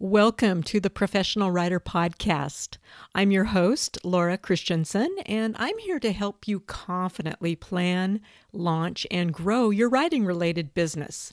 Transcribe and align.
Welcome 0.00 0.64
to 0.64 0.80
the 0.80 0.90
Professional 0.90 1.52
Writer 1.52 1.78
Podcast. 1.78 2.78
I'm 3.14 3.30
your 3.30 3.44
host, 3.44 3.96
Laura 4.02 4.36
Christianson, 4.36 5.08
and 5.24 5.54
I'm 5.56 5.78
here 5.78 6.00
to 6.00 6.10
help 6.10 6.48
you 6.48 6.58
confidently 6.58 7.54
plan, 7.54 8.20
launch, 8.52 9.06
and 9.08 9.32
grow 9.32 9.70
your 9.70 9.88
writing 9.88 10.24
related 10.24 10.74
business. 10.74 11.32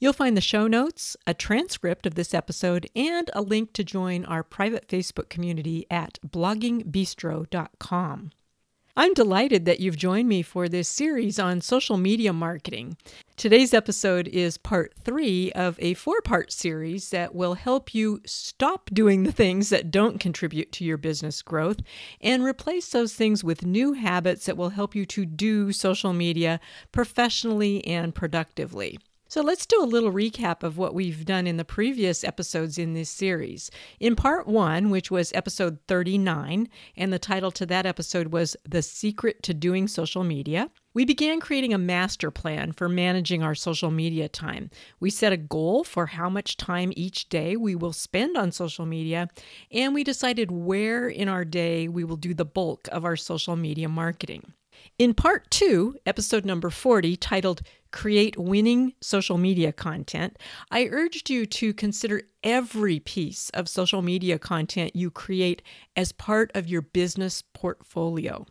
You'll 0.00 0.12
find 0.12 0.36
the 0.36 0.40
show 0.40 0.66
notes, 0.66 1.16
a 1.24 1.34
transcript 1.34 2.04
of 2.04 2.16
this 2.16 2.34
episode, 2.34 2.90
and 2.96 3.30
a 3.32 3.42
link 3.42 3.72
to 3.74 3.84
join 3.84 4.24
our 4.24 4.42
private 4.42 4.88
Facebook 4.88 5.28
community 5.28 5.86
at 5.88 6.18
bloggingbistro.com. 6.26 8.32
I'm 9.00 9.14
delighted 9.14 9.64
that 9.64 9.80
you've 9.80 9.96
joined 9.96 10.28
me 10.28 10.42
for 10.42 10.68
this 10.68 10.86
series 10.86 11.38
on 11.38 11.62
social 11.62 11.96
media 11.96 12.34
marketing. 12.34 12.98
Today's 13.34 13.72
episode 13.72 14.28
is 14.28 14.58
part 14.58 14.92
three 15.02 15.50
of 15.52 15.78
a 15.78 15.94
four 15.94 16.20
part 16.20 16.52
series 16.52 17.08
that 17.08 17.34
will 17.34 17.54
help 17.54 17.94
you 17.94 18.20
stop 18.26 18.90
doing 18.92 19.22
the 19.22 19.32
things 19.32 19.70
that 19.70 19.90
don't 19.90 20.20
contribute 20.20 20.70
to 20.72 20.84
your 20.84 20.98
business 20.98 21.40
growth 21.40 21.78
and 22.20 22.44
replace 22.44 22.90
those 22.90 23.14
things 23.14 23.42
with 23.42 23.64
new 23.64 23.94
habits 23.94 24.44
that 24.44 24.58
will 24.58 24.68
help 24.68 24.94
you 24.94 25.06
to 25.06 25.24
do 25.24 25.72
social 25.72 26.12
media 26.12 26.60
professionally 26.92 27.82
and 27.86 28.14
productively. 28.14 28.98
So 29.30 29.42
let's 29.42 29.64
do 29.64 29.80
a 29.80 29.86
little 29.86 30.10
recap 30.10 30.64
of 30.64 30.76
what 30.76 30.92
we've 30.92 31.24
done 31.24 31.46
in 31.46 31.56
the 31.56 31.64
previous 31.64 32.24
episodes 32.24 32.78
in 32.78 32.94
this 32.94 33.08
series. 33.08 33.70
In 34.00 34.16
part 34.16 34.48
one, 34.48 34.90
which 34.90 35.08
was 35.08 35.30
episode 35.36 35.78
39, 35.86 36.68
and 36.96 37.12
the 37.12 37.18
title 37.20 37.52
to 37.52 37.66
that 37.66 37.86
episode 37.86 38.32
was 38.32 38.56
The 38.68 38.82
Secret 38.82 39.40
to 39.44 39.54
Doing 39.54 39.86
Social 39.86 40.24
Media, 40.24 40.68
we 40.94 41.04
began 41.04 41.38
creating 41.38 41.72
a 41.72 41.78
master 41.78 42.32
plan 42.32 42.72
for 42.72 42.88
managing 42.88 43.40
our 43.40 43.54
social 43.54 43.92
media 43.92 44.28
time. 44.28 44.68
We 44.98 45.10
set 45.10 45.32
a 45.32 45.36
goal 45.36 45.84
for 45.84 46.06
how 46.06 46.28
much 46.28 46.56
time 46.56 46.92
each 46.96 47.28
day 47.28 47.54
we 47.54 47.76
will 47.76 47.92
spend 47.92 48.36
on 48.36 48.50
social 48.50 48.84
media, 48.84 49.28
and 49.70 49.94
we 49.94 50.02
decided 50.02 50.50
where 50.50 51.08
in 51.08 51.28
our 51.28 51.44
day 51.44 51.86
we 51.86 52.02
will 52.02 52.16
do 52.16 52.34
the 52.34 52.44
bulk 52.44 52.88
of 52.90 53.04
our 53.04 53.14
social 53.14 53.54
media 53.54 53.88
marketing. 53.88 54.54
In 54.98 55.14
part 55.14 55.50
two, 55.50 55.96
episode 56.06 56.44
number 56.44 56.70
40, 56.70 57.16
titled 57.16 57.62
Create 57.92 58.38
Winning 58.38 58.94
Social 59.00 59.38
Media 59.38 59.72
Content, 59.72 60.38
I 60.70 60.86
urged 60.86 61.28
you 61.28 61.46
to 61.46 61.74
consider 61.74 62.22
every 62.42 63.00
piece 63.00 63.50
of 63.50 63.68
social 63.68 64.02
media 64.02 64.38
content 64.38 64.94
you 64.94 65.10
create 65.10 65.62
as 65.96 66.12
part 66.12 66.50
of 66.54 66.68
your 66.68 66.82
business 66.82 67.42
portfolio. 67.52 68.46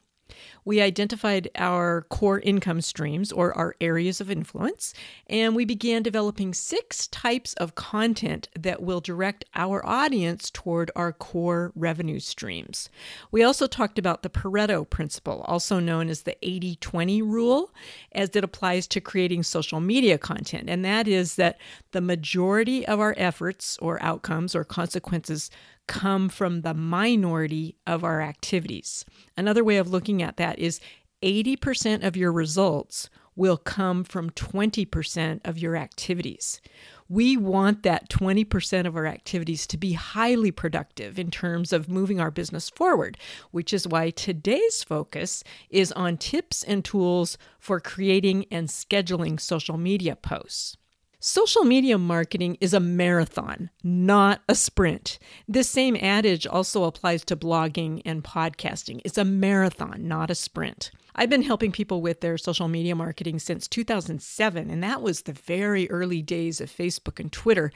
We 0.66 0.82
identified 0.82 1.50
our 1.56 2.04
core 2.10 2.40
income 2.40 2.82
streams 2.82 3.32
or 3.32 3.56
our 3.58 3.76
areas 3.82 4.22
of 4.22 4.30
influence, 4.30 4.94
and 5.28 5.56
we 5.56 5.66
began 5.66 6.04
developing 6.04 6.54
six 6.54 7.08
types 7.08 7.54
of 7.56 7.76
content 7.76 8.50
that 8.58 8.82
will 8.82 9.02
direct 9.02 9.46
our 9.56 9.86
audience 9.86 10.50
toward 10.50 10.92
our 10.96 11.12
core 11.12 11.72
revenue 11.76 12.20
streams. 12.20 12.90
We 13.32 13.44
also 13.44 13.68
talked 13.68 14.00
about 14.00 14.24
the 14.24 14.30
Pareto 14.30 14.90
principle, 14.90 15.42
also 15.48 15.80
known 15.80 16.10
as 16.10 16.24
the 16.24 16.38
80 16.46 16.76
20 16.78 17.22
rule, 17.22 17.74
as 18.12 18.36
it 18.36 18.44
applies 18.44 18.88
to 18.88 19.02
creating 19.02 19.44
social 19.44 19.80
media 19.80 20.18
content, 20.18 20.70
and 20.70 20.84
that 20.86 21.08
is 21.08 21.36
that 21.36 21.60
the 21.92 22.02
majority 22.02 22.86
of 22.86 23.00
our 23.00 23.14
efforts 23.18 23.78
or 23.82 24.02
outcomes 24.02 24.56
or 24.56 24.64
consequences 24.64 25.50
come 25.90 26.30
from 26.30 26.62
the 26.62 26.76
minority 26.76 27.76
of 27.88 28.04
our 28.04 28.22
activities. 28.22 29.04
Another 29.36 29.64
way 29.64 29.78
of 29.78 29.90
looking 29.90 30.22
at 30.22 30.38
that 30.38 30.60
is 30.60 30.80
80% 31.24 32.06
of 32.06 32.16
your 32.16 32.32
results 32.32 33.10
will 33.36 33.58
come 33.58 34.04
from 34.04 34.30
20% 34.30 35.42
of 35.44 35.58
your 35.58 35.76
activities. 35.76 36.62
We 37.08 37.36
want 37.38 37.82
that 37.84 38.08
20% 38.08 38.86
of 38.86 38.96
our 38.96 39.08
activities 39.08 39.66
to 39.66 39.78
be 39.78 39.94
highly 39.94 40.52
productive 40.52 41.18
in 41.18 41.32
terms 41.32 41.74
of 41.74 41.90
moving 41.90 42.20
our 42.20 42.30
business 42.30 42.70
forward, 42.70 43.18
which 43.50 43.74
is 43.74 43.88
why 43.88 44.12
today's 44.12 44.84
focus 44.84 45.44
is 45.72 45.92
on 45.94 46.18
tips 46.18 46.62
and 46.62 46.86
tools 46.86 47.36
for 47.58 47.80
creating 47.80 48.46
and 48.52 48.68
scheduling 48.68 49.40
social 49.40 49.78
media 49.78 50.16
posts. 50.16 50.78
Social 51.22 51.66
media 51.66 51.98
marketing 51.98 52.58
is 52.62 52.74
a 52.74 52.80
marathon, 52.80 53.70
not 53.84 54.42
a 54.48 54.56
sprint. 54.56 55.20
This 55.50 55.70
same 55.70 55.98
adage 55.98 56.48
also 56.48 56.86
applies 56.86 57.26
to 57.26 57.36
blogging 57.36 58.02
and 58.06 58.24
podcasting. 58.24 59.02
It's 59.04 59.18
a 59.18 59.26
marathon, 59.26 60.08
not 60.08 60.32
a 60.32 60.36
sprint. 60.36 60.92
I've 61.16 61.30
been 61.30 61.42
helping 61.42 61.74
people 61.74 62.02
with 62.02 62.22
their 62.22 62.38
social 62.38 62.70
media 62.70 62.96
marketing 62.96 63.40
since 63.40 63.68
2007, 63.68 64.70
and 64.70 64.82
that 64.82 65.02
was 65.02 65.24
the 65.24 65.34
very 65.34 65.92
early 65.92 66.22
days 66.22 66.62
of 66.62 66.72
Facebook 66.72 67.20
and 67.20 67.30
Twitter. 67.30 67.74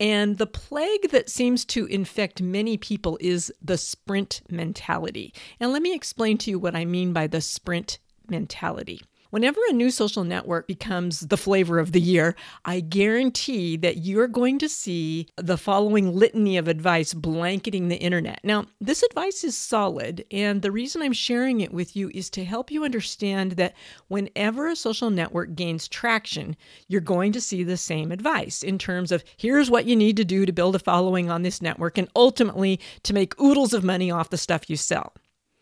And 0.00 0.38
the 0.38 0.46
plague 0.46 1.10
that 1.10 1.28
seems 1.28 1.66
to 1.66 1.84
infect 1.88 2.40
many 2.40 2.78
people 2.78 3.18
is 3.20 3.52
the 3.60 3.76
sprint 3.76 4.40
mentality. 4.48 5.34
And 5.60 5.72
let 5.72 5.82
me 5.82 5.94
explain 5.94 6.38
to 6.38 6.50
you 6.50 6.58
what 6.58 6.74
I 6.74 6.86
mean 6.86 7.12
by 7.12 7.26
the 7.26 7.42
sprint 7.42 7.98
mentality. 8.30 9.02
Whenever 9.30 9.60
a 9.68 9.74
new 9.74 9.90
social 9.90 10.24
network 10.24 10.66
becomes 10.66 11.20
the 11.20 11.36
flavor 11.36 11.78
of 11.78 11.92
the 11.92 12.00
year, 12.00 12.34
I 12.64 12.80
guarantee 12.80 13.76
that 13.76 13.98
you're 13.98 14.26
going 14.26 14.58
to 14.60 14.70
see 14.70 15.28
the 15.36 15.58
following 15.58 16.16
litany 16.16 16.56
of 16.56 16.66
advice 16.66 17.12
blanketing 17.12 17.88
the 17.88 17.98
internet. 17.98 18.40
Now, 18.42 18.64
this 18.80 19.02
advice 19.02 19.44
is 19.44 19.54
solid, 19.54 20.24
and 20.30 20.62
the 20.62 20.72
reason 20.72 21.02
I'm 21.02 21.12
sharing 21.12 21.60
it 21.60 21.74
with 21.74 21.94
you 21.94 22.10
is 22.14 22.30
to 22.30 22.44
help 22.44 22.70
you 22.70 22.84
understand 22.84 23.52
that 23.52 23.74
whenever 24.06 24.66
a 24.66 24.74
social 24.74 25.10
network 25.10 25.54
gains 25.54 25.88
traction, 25.88 26.56
you're 26.88 27.02
going 27.02 27.32
to 27.32 27.40
see 27.40 27.62
the 27.62 27.76
same 27.76 28.10
advice 28.10 28.62
in 28.62 28.78
terms 28.78 29.12
of 29.12 29.22
here's 29.36 29.70
what 29.70 29.84
you 29.84 29.94
need 29.94 30.16
to 30.16 30.24
do 30.24 30.46
to 30.46 30.52
build 30.52 30.74
a 30.74 30.78
following 30.78 31.30
on 31.30 31.42
this 31.42 31.60
network 31.60 31.98
and 31.98 32.08
ultimately 32.16 32.80
to 33.02 33.12
make 33.12 33.38
oodles 33.38 33.74
of 33.74 33.84
money 33.84 34.10
off 34.10 34.30
the 34.30 34.38
stuff 34.38 34.70
you 34.70 34.76
sell. 34.76 35.12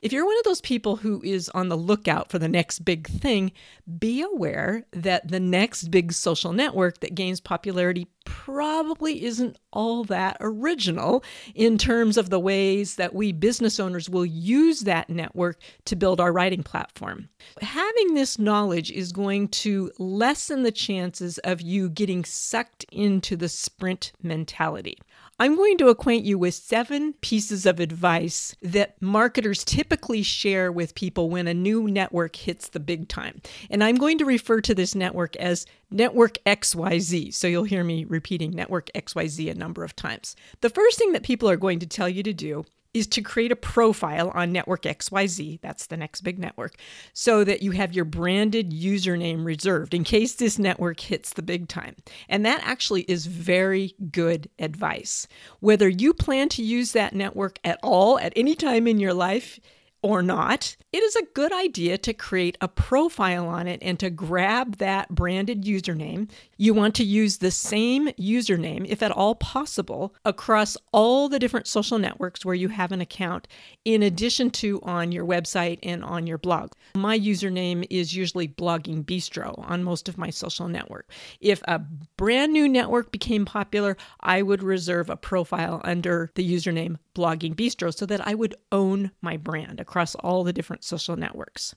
If 0.03 0.13
you're 0.13 0.27
one 0.27 0.39
of 0.39 0.45
those 0.45 0.61
people 0.61 0.97
who 0.97 1.23
is 1.25 1.49
on 1.51 1.69
the 1.69 1.77
lookout 1.77 2.31
for 2.31 2.39
the 2.39 2.49
next 2.49 2.81
big 2.81 3.09
thing, 3.09 3.51
be 3.99 4.21
aware 4.21 4.85
that 4.93 5.29
the 5.29 5.41
next 5.41 5.91
big 5.91 6.13
social 6.13 6.53
network 6.53 7.01
that 7.01 7.15
gains 7.15 7.41
popularity 7.41 8.07
probably 8.27 9.25
isn't 9.25 9.59
all 9.73 10.05
that 10.05 10.37
original 10.41 11.25
in 11.55 11.79
terms 11.79 12.19
of 12.19 12.29
the 12.29 12.41
ways 12.41 12.97
that 12.97 13.15
we 13.15 13.33
business 13.33 13.81
owners 13.81 14.11
will 14.11 14.27
use 14.27 14.81
that 14.81 15.09
network 15.09 15.59
to 15.87 15.97
build 15.97 16.21
our 16.21 16.33
writing 16.33 16.63
platform. 16.63 17.29
Having 17.63 18.15
this 18.15 18.39
knowledge 18.39 18.91
is 18.91 19.13
going 19.13 19.49
to 19.49 19.91
lessen 19.99 20.63
the 20.63 20.73
chances 20.73 21.39
of 21.39 21.63
you 21.63 21.89
getting 21.89 22.25
sucked 22.25 22.85
into 22.93 23.35
the 23.35 23.49
sprint 23.49 24.13
mentality. 24.23 24.99
I'm 25.39 25.55
going 25.55 25.77
to 25.79 25.89
acquaint 25.89 26.25
you 26.25 26.39
with 26.39 26.55
seven 26.55 27.13
pieces 27.21 27.67
of 27.67 27.79
advice 27.79 28.57
that 28.63 29.01
marketers 29.03 29.65
typically 29.65 30.23
share 30.23 30.73
with 30.73 30.95
people 30.95 31.29
when 31.29 31.47
a 31.47 31.53
new 31.53 31.89
network 31.89 32.37
hits 32.37 32.71
the 32.71 32.81
big 32.81 33.07
time. 33.09 33.43
And 33.69 33.85
I'm 33.85 33.97
going 33.97 34.17
to 34.17 34.25
refer 34.25 34.63
to 34.63 34.75
this 34.75 34.95
network 34.95 35.37
as 35.37 35.67
Network 35.91 36.39
XYZ. 36.47 37.35
So 37.35 37.49
you'll 37.49 37.65
hear 37.65 37.85
me 37.85 38.05
repeating 38.05 38.53
Network 38.53 38.89
XYZ 38.95 39.51
a 39.51 39.55
number 39.55 39.85
of 39.85 39.95
times. 39.95 40.37
The 40.63 40.71
first 40.71 40.99
thing 40.99 41.13
that 41.13 41.23
people 41.23 41.51
are 41.51 41.59
going 41.59 41.81
to 41.81 41.87
tell 41.87 42.09
you 42.09 42.23
to 42.23 42.33
do 42.33 42.65
is 42.97 43.07
to 43.07 43.21
create 43.21 43.53
a 43.53 43.57
profile 43.57 44.33
on 44.35 44.53
Network 44.53 44.83
XYZ, 44.83 45.61
that's 45.61 45.87
the 45.87 45.99
next 45.99 46.23
big 46.23 46.39
network, 46.39 46.77
so 47.13 47.45
that 47.45 47.63
you 47.63 47.73
have 47.73 47.93
your 47.93 48.07
branded 48.07 48.71
username 48.71 49.45
reserved 49.45 49.93
in 49.93 50.03
case 50.03 50.35
this 50.35 50.59
network 50.59 50.99
hits 51.01 51.35
the 51.35 51.43
big 51.43 51.69
time. 51.69 51.95
And 52.27 52.47
that 52.47 52.63
actually 52.65 53.03
is 53.03 53.27
very 53.27 53.95
good 54.11 54.49
advice. 54.59 55.29
Whether 55.61 55.91
you 55.91 56.15
plan 56.15 56.49
to 56.51 56.63
use 56.63 56.93
that 56.93 57.15
network 57.15 57.59
at 57.63 57.79
all 57.83 58.19
at 58.19 58.33
any 58.35 58.55
time 58.55 58.87
in 58.87 58.99
your 58.99 59.13
life, 59.13 59.61
or 60.03 60.23
not, 60.23 60.77
it 60.93 61.03
is 61.03 61.17
a 61.17 61.27
good 61.35 61.53
idea 61.53 61.99
to 61.99 62.13
create 62.13 62.57
a 62.61 62.69
profile 62.69 63.49
on 63.49 63.67
it 63.67 63.81
and 63.83 63.99
to 63.99 64.11
grab 64.11 64.77
that 64.77 65.09
branded 65.09 65.65
username. 65.65 66.31
You 66.57 66.75
want 66.75 66.95
to 66.97 67.05
use 67.05 67.39
the 67.39 67.51
same 67.51 68.09
username, 68.11 68.87
if 68.87 69.03
at 69.03 69.11
all 69.11 69.35
possible, 69.35 70.15
across 70.25 70.77
all 70.93 71.29
the 71.29 71.39
different 71.39 71.67
social 71.67 71.99
networks 71.99 72.45
where 72.45 72.55
you 72.55 72.69
have 72.69 72.93
an 72.93 73.01
account, 73.01 73.49
in 73.85 74.03
addition 74.03 74.51
to 74.51 74.81
on 74.83 75.13
your 75.13 75.25
website 75.25 75.79
and 75.83 76.05
on 76.05 76.27
your 76.27 76.39
blog. 76.39 76.73
My 76.95 77.19
username 77.19 77.87
is 77.91 78.15
usually 78.15 78.49
Blogging 78.49 79.05
Bistro 79.05 79.55
on 79.69 79.83
most 79.83 80.09
of 80.09 80.19
my 80.19 80.31
social 80.31 80.69
network. 80.69 81.11
If 81.41 81.63
a 81.67 81.81
brand 82.17 82.53
new 82.53 82.69
network 82.69 83.13
became 83.13 83.45
popular, 83.45 83.97
I 84.21 84.43
would 84.43 84.63
reserve 84.63 85.11
a 85.11 85.17
profile 85.17 85.81
under 85.85 86.31
the 86.35 86.49
username 86.49 86.99
Blogging 87.15 87.55
Bistro 87.55 87.95
so 87.95 88.07
that 88.07 88.27
I 88.27 88.35
would 88.35 88.55
own 88.73 89.11
my 89.21 89.37
brand 89.37 89.81
across 89.87 90.17
all 90.17 90.43
the 90.43 90.53
different 90.53 90.83
social 90.83 91.17
networks. 91.17 91.77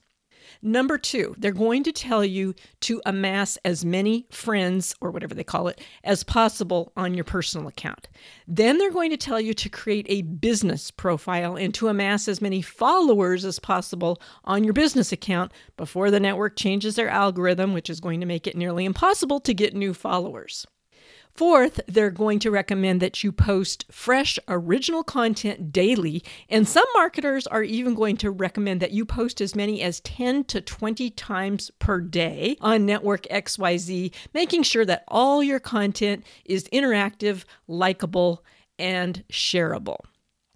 Number 0.62 0.98
two, 0.98 1.36
they're 1.38 1.52
going 1.52 1.84
to 1.84 1.92
tell 1.92 2.24
you 2.24 2.54
to 2.80 3.00
amass 3.06 3.56
as 3.64 3.84
many 3.84 4.26
friends, 4.30 4.96
or 5.00 5.12
whatever 5.12 5.32
they 5.32 5.44
call 5.44 5.68
it, 5.68 5.80
as 6.02 6.24
possible 6.24 6.92
on 6.96 7.14
your 7.14 7.24
personal 7.24 7.68
account. 7.68 8.08
Then 8.48 8.78
they're 8.78 8.90
going 8.90 9.10
to 9.10 9.16
tell 9.16 9.40
you 9.40 9.54
to 9.54 9.68
create 9.68 10.06
a 10.08 10.22
business 10.22 10.90
profile 10.90 11.56
and 11.56 11.72
to 11.74 11.86
amass 11.86 12.26
as 12.26 12.40
many 12.40 12.62
followers 12.62 13.44
as 13.44 13.60
possible 13.60 14.20
on 14.44 14.64
your 14.64 14.72
business 14.72 15.12
account 15.12 15.52
before 15.76 16.10
the 16.10 16.18
network 16.18 16.56
changes 16.56 16.96
their 16.96 17.08
algorithm, 17.08 17.72
which 17.72 17.88
is 17.88 18.00
going 18.00 18.18
to 18.18 18.26
make 18.26 18.48
it 18.48 18.56
nearly 18.56 18.84
impossible 18.84 19.38
to 19.40 19.54
get 19.54 19.74
new 19.74 19.94
followers. 19.94 20.66
Fourth, 21.34 21.80
they're 21.86 22.10
going 22.10 22.38
to 22.40 22.50
recommend 22.50 23.00
that 23.00 23.24
you 23.24 23.32
post 23.32 23.86
fresh, 23.90 24.38
original 24.48 25.02
content 25.02 25.72
daily. 25.72 26.22
And 26.48 26.68
some 26.68 26.84
marketers 26.94 27.46
are 27.46 27.62
even 27.62 27.94
going 27.94 28.16
to 28.18 28.30
recommend 28.30 28.80
that 28.80 28.90
you 28.90 29.04
post 29.04 29.40
as 29.40 29.54
many 29.54 29.80
as 29.82 30.00
10 30.00 30.44
to 30.44 30.60
20 30.60 31.10
times 31.10 31.70
per 31.78 32.00
day 32.00 32.56
on 32.60 32.84
Network 32.84 33.26
XYZ, 33.30 34.12
making 34.34 34.64
sure 34.64 34.84
that 34.84 35.04
all 35.08 35.42
your 35.42 35.60
content 35.60 36.26
is 36.44 36.68
interactive, 36.72 37.44
likable, 37.66 38.44
and 38.78 39.24
shareable. 39.30 40.00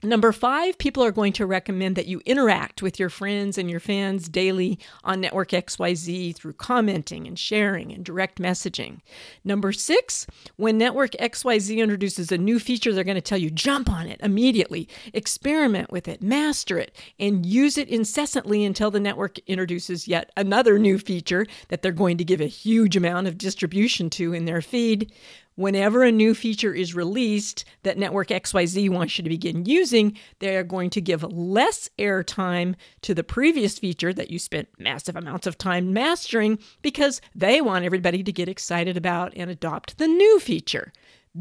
Number 0.05 0.33
five, 0.33 0.77
people 0.77 1.03
are 1.03 1.11
going 1.11 1.33
to 1.33 1.47
recommend 1.47 1.97
that 1.97 2.07
you 2.07 2.21
interact 2.27 2.83
with 2.83 3.01
your 3.01 3.09
friends 3.09 3.57
and 3.57 3.71
your 3.71 3.81
fans 3.81 4.29
daily 4.29 4.79
on 5.03 5.19
Network 5.19 5.49
XYZ 5.49 6.37
through 6.37 6.53
commenting 6.53 7.27
and 7.27 7.39
sharing 7.39 7.91
and 7.91 8.05
direct 8.05 8.39
messaging. 8.39 9.01
Number 9.45 9.73
six, 9.73 10.27
when 10.57 10.77
Network 10.77 11.13
XYZ 11.13 11.79
introduces 11.79 12.31
a 12.31 12.37
new 12.37 12.59
feature, 12.59 12.93
they're 12.93 13.03
going 13.03 13.15
to 13.15 13.23
tell 13.23 13.39
you 13.39 13.51
jump 13.51 13.89
on 13.89 14.07
it 14.07 14.21
immediately, 14.23 14.91
experiment 15.15 15.91
with 15.91 16.07
it, 16.07 16.23
master 16.23 16.79
it, 16.79 16.95
and 17.19 17.47
use 17.47 17.79
it 17.79 17.89
incessantly 17.89 18.63
until 18.63 18.91
the 18.91 19.01
network 19.01 19.39
introduces 19.47 20.07
yet 20.07 20.31
another 20.37 20.79
new 20.79 20.99
feature 20.99 21.47
that 21.69 21.81
they're 21.81 21.93
going 21.93 22.19
to 22.19 22.25
give 22.25 22.43
a 22.43 22.47
huge 22.47 22.95
amount 22.95 23.27
of 23.27 23.39
distribution 23.39 24.11
to 24.11 24.35
in 24.35 24.45
their 24.45 24.61
feed 24.61 25.11
whenever 25.57 26.03
a 26.03 26.13
new 26.13 26.35
feature 26.35 26.75
is 26.75 26.95
released 26.95 27.65
that 27.83 27.99
Network 27.99 28.29
XYZ 28.29 28.91
wants 28.91 29.19
you 29.19 29.25
to 29.25 29.31
begin 29.31 29.65
using, 29.65 30.17
they're 30.39 30.65
going 30.65 30.91
to 30.91 31.01
give 31.01 31.23
less 31.25 31.89
airtime 31.99 32.75
to 33.03 33.15
the 33.15 33.25
previous 33.25 33.79
feature 33.79 34.13
that 34.13 34.31
you 34.31 34.39
spent 34.39 34.69
massive 34.79 35.17
amounts 35.17 35.47
of 35.47 35.59
time 35.59 35.93
mastering 35.93 36.59
because 36.83 37.21
they 37.35 37.61
want 37.61 37.85
everybody 37.85 38.23
to 38.23 38.33
get 38.33 38.49
excited 38.49 38.97
about 38.97 39.33
and 39.37 39.51
adopt 39.51 39.99
the 39.99 40.09
new 40.09 40.39
feature. 40.41 40.93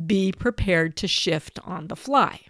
Be 0.05 0.31
prepared 0.31 0.95
to 0.97 1.07
shift 1.07 1.59
on 1.63 1.87
the 1.87 1.95
fly. 1.95 2.41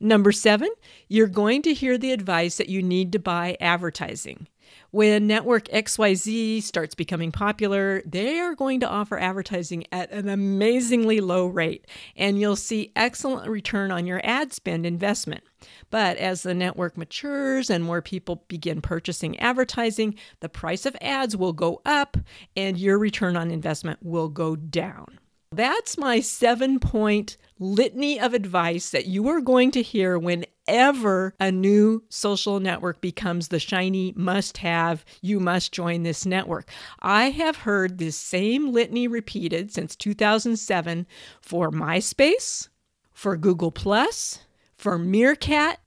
Number 0.00 0.32
seven, 0.32 0.70
you're 1.08 1.26
going 1.26 1.62
to 1.62 1.74
hear 1.74 1.98
the 1.98 2.12
advice 2.12 2.56
that 2.56 2.68
you 2.68 2.82
need 2.82 3.12
to 3.12 3.18
buy 3.18 3.56
advertising. 3.60 4.48
When 4.90 5.26
Network 5.26 5.68
XYZ 5.68 6.62
starts 6.62 6.94
becoming 6.94 7.32
popular, 7.32 8.02
they 8.06 8.38
are 8.38 8.54
going 8.54 8.80
to 8.80 8.88
offer 8.88 9.18
advertising 9.18 9.84
at 9.90 10.10
an 10.10 10.28
amazingly 10.28 11.20
low 11.20 11.46
rate, 11.46 11.86
and 12.16 12.40
you'll 12.40 12.56
see 12.56 12.92
excellent 12.94 13.50
return 13.50 13.90
on 13.90 14.06
your 14.06 14.20
ad 14.24 14.52
spend 14.52 14.86
investment. 14.86 15.42
But 15.90 16.16
as 16.18 16.42
the 16.42 16.54
network 16.54 16.96
matures 16.96 17.70
and 17.70 17.84
more 17.84 18.02
people 18.02 18.44
begin 18.48 18.80
purchasing 18.80 19.38
advertising, 19.38 20.14
the 20.40 20.48
price 20.48 20.86
of 20.86 20.96
ads 21.00 21.36
will 21.36 21.52
go 21.52 21.80
up 21.84 22.16
and 22.56 22.78
your 22.78 22.98
return 22.98 23.36
on 23.36 23.50
investment 23.50 23.98
will 24.02 24.28
go 24.28 24.56
down. 24.56 25.18
That's 25.52 25.96
my 25.96 26.20
seven 26.20 26.78
point 26.80 27.36
litany 27.58 28.20
of 28.20 28.34
advice 28.34 28.90
that 28.90 29.06
you 29.06 29.28
are 29.28 29.40
going 29.40 29.70
to 29.72 29.82
hear 29.82 30.18
whenever 30.66 31.34
a 31.38 31.50
new 31.52 32.02
social 32.08 32.60
network 32.60 33.00
becomes 33.00 33.48
the 33.48 33.58
shiny 33.58 34.12
must 34.16 34.58
have. 34.58 35.04
You 35.22 35.40
must 35.40 35.72
join 35.72 36.02
this 36.02 36.26
network. 36.26 36.70
I 37.00 37.30
have 37.30 37.56
heard 37.58 37.98
this 37.98 38.16
same 38.16 38.72
litany 38.72 39.08
repeated 39.08 39.72
since 39.72 39.96
2007 39.96 41.06
for 41.40 41.70
MySpace, 41.70 42.68
for 43.12 43.36
Google, 43.36 43.70
Plus, 43.70 44.40
for 44.76 44.98
Meerkat, 44.98 45.80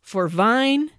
for 0.00 0.28
Vine, 0.28 0.90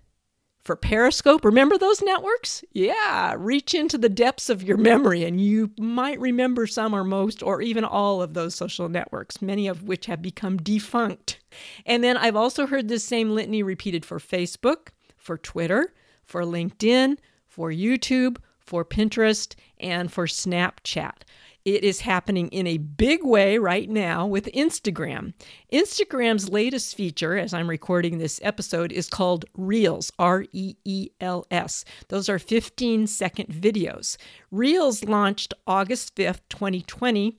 for 0.68 0.76
Periscope. 0.76 1.46
Remember 1.46 1.78
those 1.78 2.02
networks? 2.02 2.62
Yeah, 2.74 3.34
reach 3.38 3.74
into 3.74 3.98
the 3.98 4.10
depths 4.10 4.50
of 4.50 4.62
your 4.62 4.76
memory 4.76 5.24
and 5.24 5.40
you 5.40 5.72
might 5.80 6.20
remember 6.20 6.68
some 6.68 6.94
or 6.94 7.06
most 7.06 7.42
or 7.42 7.62
even 7.62 7.86
all 7.86 8.22
of 8.22 8.34
those 8.34 8.54
social 8.54 8.90
networks, 8.90 9.42
many 9.42 9.70
of 9.70 9.84
which 9.84 10.08
have 10.08 10.22
become 10.22 10.58
defunct. 10.58 11.40
And 11.86 12.04
then 12.04 12.18
I've 12.18 12.36
also 12.36 12.68
heard 12.68 12.90
this 12.90 13.06
same 13.06 13.32
litany 13.32 13.64
repeated 13.64 14.06
for 14.06 14.20
Facebook, 14.20 14.90
for 15.16 15.38
Twitter, 15.38 15.94
for 16.26 16.42
LinkedIn, 16.44 17.18
for 17.48 17.72
YouTube, 17.72 18.36
for 18.60 18.84
Pinterest, 18.84 19.56
and 19.80 20.12
for 20.12 20.26
Snapchat. 20.26 21.22
It 21.68 21.84
is 21.84 22.00
happening 22.00 22.48
in 22.48 22.66
a 22.66 22.78
big 22.78 23.26
way 23.26 23.58
right 23.58 23.90
now 23.90 24.26
with 24.26 24.46
Instagram. 24.54 25.34
Instagram's 25.74 26.48
latest 26.48 26.96
feature, 26.96 27.38
as 27.38 27.54
I'm 27.54 27.70
recording 27.70 28.20
this 28.20 28.40
episode, 28.42 28.94
is 28.94 29.10
called 29.10 29.44
Reels, 29.54 30.10
R 30.18 30.46
E 30.54 30.76
E 30.86 31.10
L 31.20 31.46
S. 31.52 31.84
Those 32.08 32.30
are 32.30 32.40
15 32.40 33.06
second 33.08 33.50
videos. 33.50 34.16
Reels 34.50 35.04
launched 35.04 35.54
August 35.68 36.16
5th, 36.16 36.40
2020, 36.48 37.38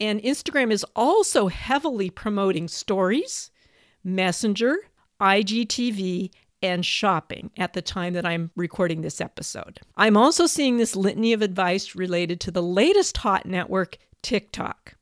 and 0.00 0.20
Instagram 0.22 0.72
is 0.72 0.84
also 0.96 1.46
heavily 1.46 2.10
promoting 2.10 2.66
stories, 2.66 3.52
Messenger, 4.02 4.76
IGTV, 5.20 6.30
and 6.62 6.84
shopping 6.84 7.50
at 7.56 7.72
the 7.72 7.82
time 7.82 8.14
that 8.14 8.26
I'm 8.26 8.50
recording 8.56 9.02
this 9.02 9.20
episode. 9.20 9.80
I'm 9.96 10.16
also 10.16 10.46
seeing 10.46 10.76
this 10.76 10.96
litany 10.96 11.32
of 11.32 11.42
advice 11.42 11.94
related 11.94 12.40
to 12.40 12.50
the 12.50 12.62
latest 12.62 13.18
hot 13.18 13.46
network, 13.46 13.98
TikTok. 14.22 14.94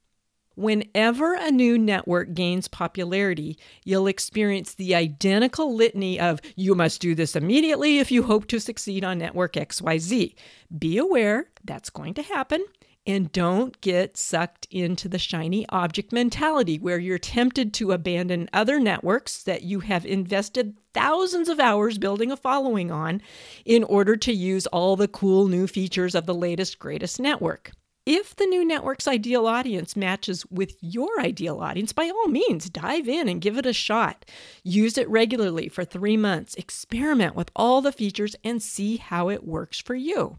Whenever 0.54 1.34
a 1.34 1.50
new 1.50 1.76
network 1.76 2.32
gains 2.32 2.66
popularity, 2.66 3.58
you'll 3.84 4.06
experience 4.06 4.72
the 4.72 4.94
identical 4.94 5.74
litany 5.74 6.18
of 6.18 6.40
you 6.56 6.74
must 6.74 7.02
do 7.02 7.14
this 7.14 7.36
immediately 7.36 7.98
if 7.98 8.10
you 8.10 8.22
hope 8.22 8.46
to 8.46 8.58
succeed 8.58 9.04
on 9.04 9.18
network 9.18 9.52
XYZ. 9.52 10.34
Be 10.78 10.96
aware 10.96 11.50
that's 11.64 11.90
going 11.90 12.14
to 12.14 12.22
happen 12.22 12.64
and 13.06 13.30
don't 13.32 13.80
get 13.80 14.16
sucked 14.16 14.66
into 14.70 15.08
the 15.08 15.18
shiny 15.18 15.66
object 15.68 16.12
mentality 16.12 16.78
where 16.78 16.98
you're 16.98 17.18
tempted 17.18 17.72
to 17.74 17.92
abandon 17.92 18.48
other 18.52 18.80
networks 18.80 19.42
that 19.44 19.62
you 19.62 19.80
have 19.80 20.04
invested 20.04 20.76
thousands 20.92 21.48
of 21.48 21.60
hours 21.60 21.98
building 21.98 22.30
a 22.30 22.36
following 22.36 22.90
on 22.90 23.22
in 23.64 23.84
order 23.84 24.16
to 24.16 24.32
use 24.32 24.66
all 24.68 24.96
the 24.96 25.08
cool 25.08 25.46
new 25.46 25.66
features 25.66 26.14
of 26.14 26.26
the 26.26 26.34
latest, 26.34 26.78
greatest 26.78 27.20
network. 27.20 27.72
If 28.06 28.36
the 28.36 28.46
new 28.46 28.64
network's 28.64 29.08
ideal 29.08 29.48
audience 29.48 29.96
matches 29.96 30.46
with 30.46 30.76
your 30.80 31.20
ideal 31.20 31.58
audience, 31.58 31.92
by 31.92 32.08
all 32.08 32.28
means, 32.28 32.70
dive 32.70 33.08
in 33.08 33.28
and 33.28 33.40
give 33.40 33.58
it 33.58 33.66
a 33.66 33.72
shot. 33.72 34.24
Use 34.62 34.96
it 34.96 35.08
regularly 35.08 35.68
for 35.68 35.84
three 35.84 36.16
months, 36.16 36.54
experiment 36.54 37.34
with 37.34 37.50
all 37.56 37.80
the 37.80 37.90
features, 37.90 38.36
and 38.44 38.62
see 38.62 38.96
how 38.98 39.28
it 39.28 39.44
works 39.44 39.80
for 39.80 39.96
you. 39.96 40.38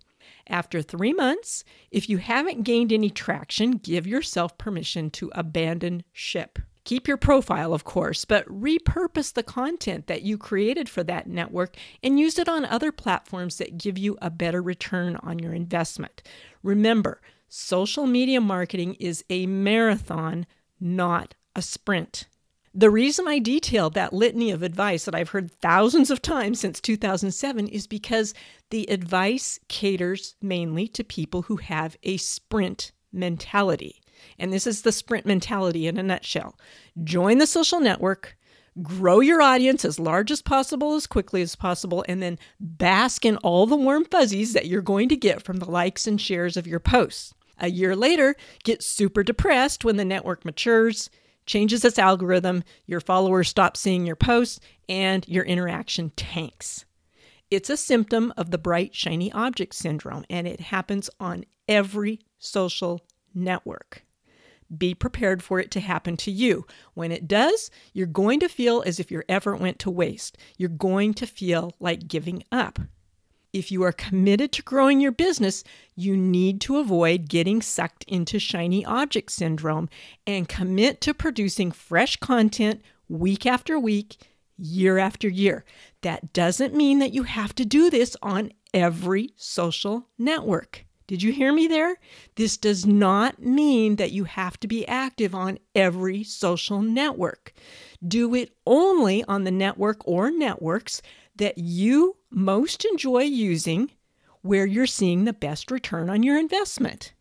After 0.49 0.81
three 0.81 1.13
months, 1.13 1.63
if 1.91 2.09
you 2.09 2.17
haven't 2.17 2.63
gained 2.63 2.93
any 2.93 3.09
traction, 3.09 3.71
give 3.71 4.07
yourself 4.07 4.57
permission 4.57 5.09
to 5.11 5.31
abandon 5.35 6.03
ship. 6.13 6.59
Keep 6.85 7.05
your 7.05 7.17
profile, 7.17 7.73
of 7.73 7.83
course, 7.83 8.23
but 8.23 8.47
repurpose 8.47 9.33
the 9.33 9.43
content 9.43 10.07
that 10.07 10.21
you 10.21 10.37
created 10.37 10.87
for 10.87 11.03
that 11.03 11.27
network 11.27 11.75
and 12.01 12.17
use 12.17 12.39
it 12.39 12.47
on 12.47 12.63
other 12.63 12.93
platforms 12.93 13.57
that 13.57 13.77
give 13.77 13.97
you 13.97 14.17
a 14.21 14.29
better 14.29 14.61
return 14.61 15.17
on 15.17 15.37
your 15.37 15.53
investment. 15.53 16.23
Remember, 16.63 17.19
social 17.49 18.05
media 18.05 18.39
marketing 18.39 18.93
is 19.01 19.25
a 19.29 19.45
marathon, 19.47 20.45
not 20.79 21.35
a 21.57 21.61
sprint. 21.61 22.27
The 22.73 22.89
reason 22.89 23.27
I 23.27 23.39
detailed 23.39 23.93
that 23.93 24.13
litany 24.13 24.51
of 24.51 24.61
advice 24.61 25.05
that 25.05 25.15
I've 25.15 25.29
heard 25.29 25.51
thousands 25.51 26.11
of 26.11 26.21
times 26.21 26.59
since 26.59 26.79
2007 26.79 27.67
is 27.67 27.87
because 27.87 28.33
the 28.69 28.89
advice 28.89 29.59
caters 29.67 30.35
mainly 30.41 30.87
to 30.89 31.03
people 31.03 31.43
who 31.43 31.57
have 31.57 31.97
a 32.03 32.17
sprint 32.17 32.91
mentality. 33.11 34.01
And 34.37 34.51
this 34.51 34.67
is 34.67 34.81
the 34.81 34.91
sprint 34.91 35.25
mentality 35.25 35.87
in 35.87 35.97
a 35.97 36.03
nutshell. 36.03 36.57
Join 37.03 37.37
the 37.37 37.47
social 37.47 37.79
network, 37.79 38.37
grow 38.81 39.19
your 39.19 39.41
audience 39.41 39.85
as 39.85 39.99
large 39.99 40.31
as 40.31 40.41
possible, 40.41 40.93
as 40.93 41.07
quickly 41.07 41.41
as 41.41 41.55
possible, 41.55 42.03
and 42.07 42.21
then 42.21 42.37
bask 42.59 43.25
in 43.25 43.37
all 43.37 43.65
the 43.65 43.75
warm 43.75 44.05
fuzzies 44.05 44.53
that 44.53 44.67
you're 44.67 44.81
going 44.81 45.09
to 45.09 45.15
get 45.15 45.41
from 45.41 45.57
the 45.57 45.69
likes 45.69 46.05
and 46.05 46.19
shares 46.19 46.57
of 46.57 46.67
your 46.67 46.79
posts. 46.79 47.33
A 47.59 47.69
year 47.69 47.95
later, 47.95 48.35
get 48.63 48.83
super 48.83 49.23
depressed 49.23 49.83
when 49.83 49.97
the 49.97 50.05
network 50.05 50.45
matures 50.45 51.09
changes 51.47 51.83
its 51.83 51.97
algorithm, 51.97 52.63
your 52.85 52.99
followers 52.99 53.49
stop 53.49 53.75
seeing 53.75 54.05
your 54.05 54.15
posts, 54.15 54.59
and 54.87 55.27
your 55.27 55.45
interaction 55.45 56.11
tanks. 56.11 56.85
It's 57.49 57.69
a 57.69 57.77
symptom 57.77 58.33
of 58.37 58.51
the 58.51 58.57
bright, 58.57 58.93
shiny 58.93 59.31
object 59.31 59.73
syndrome, 59.73 60.25
and 60.29 60.47
it 60.47 60.59
happens 60.59 61.09
on 61.19 61.45
every 61.67 62.19
social 62.37 63.01
network. 63.33 64.03
Be 64.77 64.93
prepared 64.93 65.41
for 65.41 65.59
it 65.59 65.71
to 65.71 65.79
happen 65.79 66.17
to 66.17 66.31
you. 66.31 66.65
When 66.93 67.11
it 67.11 67.27
does, 67.27 67.71
you're 67.93 68.05
going 68.05 68.41
to 68.41 68.49
feel 68.49 68.83
as 68.85 68.99
if 68.99 69.09
your 69.09 69.23
effort 69.29 69.61
went 69.61 69.79
to 69.79 69.89
waste. 69.89 70.37
You're 70.57 70.69
going 70.69 71.13
to 71.15 71.25
feel 71.25 71.73
like 71.79 72.09
giving 72.09 72.43
up. 72.51 72.79
If 73.57 73.71
you 73.71 73.81
are 73.81 73.91
committed 73.91 74.51
to 74.51 74.61
growing 74.61 75.01
your 75.01 75.11
business, 75.11 75.63
you 75.95 76.15
need 76.15 76.61
to 76.61 76.77
avoid 76.77 77.27
getting 77.27 77.63
sucked 77.63 78.03
into 78.03 78.37
shiny 78.37 78.85
object 78.85 79.31
syndrome 79.31 79.89
and 80.27 80.47
commit 80.47 81.01
to 81.01 81.13
producing 81.15 81.71
fresh 81.71 82.17
content 82.17 82.83
week 83.09 83.47
after 83.47 83.79
week, 83.79 84.17
year 84.59 84.99
after 84.99 85.27
year. 85.27 85.65
That 86.03 86.33
doesn't 86.33 86.75
mean 86.75 86.99
that 86.99 87.15
you 87.15 87.23
have 87.23 87.55
to 87.55 87.65
do 87.65 87.89
this 87.89 88.15
on 88.21 88.51
every 88.75 89.31
social 89.37 90.07
network. 90.19 90.85
Did 91.07 91.23
you 91.23 91.31
hear 91.31 91.51
me 91.51 91.65
there? 91.65 91.97
This 92.35 92.57
does 92.57 92.85
not 92.85 93.41
mean 93.41 93.95
that 93.95 94.11
you 94.11 94.25
have 94.25 94.59
to 94.59 94.67
be 94.67 94.87
active 94.87 95.33
on 95.33 95.57
every 95.73 96.23
social 96.23 96.83
network. 96.83 97.53
Do 98.07 98.35
it 98.35 98.51
only 98.67 99.23
on 99.23 99.45
the 99.45 99.51
network 99.51 100.05
or 100.05 100.29
networks 100.29 101.01
that 101.37 101.57
you 101.57 102.17
most 102.29 102.85
enjoy 102.85 103.23
using 103.23 103.91
where 104.41 104.65
you're 104.65 104.85
seeing 104.85 105.25
the 105.25 105.33
best 105.33 105.71
return 105.71 106.09
on 106.09 106.23
your 106.23 106.37
investment. 106.37 107.13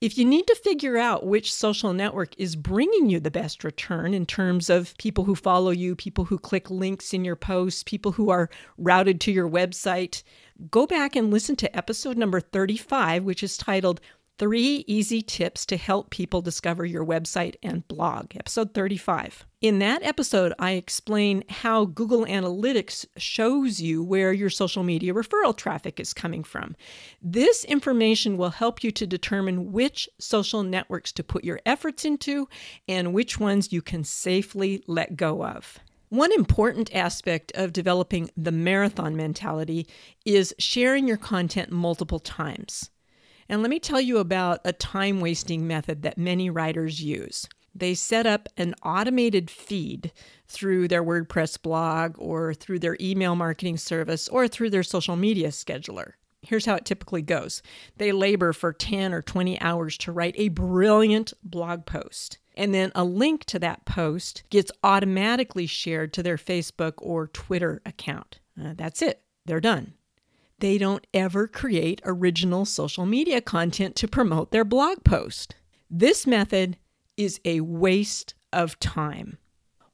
If 0.00 0.18
you 0.18 0.24
need 0.24 0.46
to 0.48 0.54
figure 0.56 0.98
out 0.98 1.24
which 1.24 1.52
social 1.52 1.94
network 1.94 2.34
is 2.36 2.56
bringing 2.56 3.08
you 3.08 3.20
the 3.20 3.30
best 3.30 3.64
return 3.64 4.12
in 4.12 4.26
terms 4.26 4.68
of 4.68 4.94
people 4.98 5.24
who 5.24 5.34
follow 5.34 5.70
you, 5.70 5.96
people 5.96 6.26
who 6.26 6.38
click 6.38 6.70
links 6.70 7.14
in 7.14 7.24
your 7.24 7.36
posts, 7.36 7.82
people 7.82 8.12
who 8.12 8.28
are 8.28 8.50
routed 8.76 9.20
to 9.22 9.32
your 9.32 9.48
website, 9.48 10.22
go 10.70 10.86
back 10.86 11.16
and 11.16 11.30
listen 11.30 11.56
to 11.56 11.74
episode 11.74 12.18
number 12.18 12.40
35, 12.40 13.24
which 13.24 13.42
is 13.42 13.56
titled 13.56 14.00
Three 14.36 14.82
Easy 14.88 15.22
Tips 15.22 15.64
to 15.66 15.76
Help 15.76 16.10
People 16.10 16.42
Discover 16.42 16.86
Your 16.86 17.06
Website 17.06 17.54
and 17.62 17.86
Blog, 17.86 18.34
episode 18.34 18.74
35. 18.74 19.46
In 19.60 19.78
that 19.78 20.02
episode, 20.02 20.52
I 20.58 20.72
explain 20.72 21.44
how 21.48 21.84
Google 21.84 22.26
Analytics 22.26 23.06
shows 23.16 23.80
you 23.80 24.02
where 24.02 24.32
your 24.32 24.50
social 24.50 24.82
media 24.82 25.14
referral 25.14 25.56
traffic 25.56 26.00
is 26.00 26.12
coming 26.12 26.42
from. 26.42 26.74
This 27.22 27.64
information 27.66 28.36
will 28.36 28.50
help 28.50 28.82
you 28.82 28.90
to 28.90 29.06
determine 29.06 29.70
which 29.70 30.08
social 30.18 30.64
networks 30.64 31.12
to 31.12 31.22
put 31.22 31.44
your 31.44 31.60
efforts 31.64 32.04
into 32.04 32.48
and 32.88 33.14
which 33.14 33.38
ones 33.38 33.72
you 33.72 33.82
can 33.82 34.02
safely 34.02 34.82
let 34.88 35.14
go 35.14 35.44
of. 35.44 35.78
One 36.08 36.32
important 36.32 36.92
aspect 36.92 37.52
of 37.54 37.72
developing 37.72 38.30
the 38.36 38.52
marathon 38.52 39.14
mentality 39.14 39.86
is 40.24 40.52
sharing 40.58 41.06
your 41.06 41.18
content 41.18 41.70
multiple 41.70 42.18
times. 42.18 42.90
And 43.48 43.62
let 43.62 43.70
me 43.70 43.78
tell 43.78 44.00
you 44.00 44.18
about 44.18 44.60
a 44.64 44.72
time 44.72 45.20
wasting 45.20 45.66
method 45.66 46.02
that 46.02 46.18
many 46.18 46.50
writers 46.50 47.02
use. 47.02 47.46
They 47.74 47.94
set 47.94 48.26
up 48.26 48.48
an 48.56 48.74
automated 48.84 49.50
feed 49.50 50.12
through 50.46 50.88
their 50.88 51.02
WordPress 51.02 51.60
blog 51.60 52.14
or 52.18 52.54
through 52.54 52.78
their 52.78 52.96
email 53.00 53.34
marketing 53.34 53.78
service 53.78 54.28
or 54.28 54.46
through 54.46 54.70
their 54.70 54.84
social 54.84 55.16
media 55.16 55.48
scheduler. 55.48 56.12
Here's 56.42 56.66
how 56.66 56.74
it 56.74 56.84
typically 56.84 57.22
goes 57.22 57.62
they 57.96 58.12
labor 58.12 58.52
for 58.52 58.72
10 58.72 59.12
or 59.12 59.22
20 59.22 59.60
hours 59.60 59.96
to 59.98 60.12
write 60.12 60.34
a 60.36 60.48
brilliant 60.48 61.32
blog 61.42 61.86
post. 61.86 62.38
And 62.56 62.72
then 62.72 62.92
a 62.94 63.02
link 63.02 63.44
to 63.46 63.58
that 63.60 63.84
post 63.84 64.44
gets 64.50 64.70
automatically 64.84 65.66
shared 65.66 66.12
to 66.12 66.22
their 66.22 66.36
Facebook 66.36 66.94
or 66.98 67.26
Twitter 67.26 67.82
account. 67.84 68.38
Uh, 68.62 68.74
that's 68.76 69.02
it, 69.02 69.22
they're 69.46 69.60
done. 69.60 69.94
They 70.64 70.78
don't 70.78 71.06
ever 71.12 71.46
create 71.46 72.00
original 72.06 72.64
social 72.64 73.04
media 73.04 73.42
content 73.42 73.96
to 73.96 74.08
promote 74.08 74.50
their 74.50 74.64
blog 74.64 75.04
post. 75.04 75.56
This 75.90 76.26
method 76.26 76.78
is 77.18 77.38
a 77.44 77.60
waste 77.60 78.32
of 78.50 78.80
time. 78.80 79.36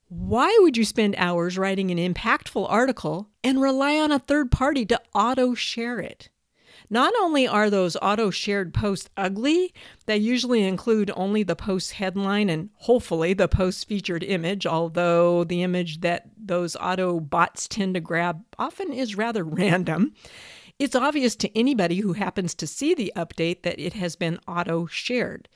Why 0.06 0.56
would 0.60 0.76
you 0.76 0.84
spend 0.84 1.16
hours 1.18 1.58
writing 1.58 1.90
an 1.90 1.98
impactful 1.98 2.70
article 2.70 3.30
and 3.42 3.60
rely 3.60 3.98
on 3.98 4.12
a 4.12 4.20
third 4.20 4.52
party 4.52 4.86
to 4.86 5.00
auto 5.12 5.54
share 5.54 5.98
it? 5.98 6.28
Not 6.88 7.14
only 7.20 7.48
are 7.48 7.68
those 7.68 7.96
auto 8.00 8.30
shared 8.30 8.72
posts 8.72 9.10
ugly, 9.16 9.74
they 10.06 10.18
usually 10.18 10.62
include 10.62 11.10
only 11.16 11.42
the 11.42 11.56
post 11.56 11.94
headline 11.94 12.48
and 12.48 12.70
hopefully 12.74 13.34
the 13.34 13.48
post 13.48 13.88
featured 13.88 14.22
image, 14.22 14.66
although 14.66 15.42
the 15.42 15.64
image 15.64 16.02
that 16.02 16.28
those 16.36 16.76
auto 16.76 17.18
bots 17.18 17.66
tend 17.66 17.94
to 17.94 18.00
grab 18.00 18.44
often 18.56 18.92
is 18.92 19.16
rather 19.16 19.42
random. 19.60 20.14
It's 20.80 20.96
obvious 20.96 21.36
to 21.36 21.58
anybody 21.58 21.98
who 21.98 22.14
happens 22.14 22.54
to 22.54 22.66
see 22.66 22.94
the 22.94 23.12
update 23.14 23.64
that 23.64 23.78
it 23.78 23.92
has 23.92 24.16
been 24.16 24.40
auto 24.48 24.86
shared. 24.86 25.46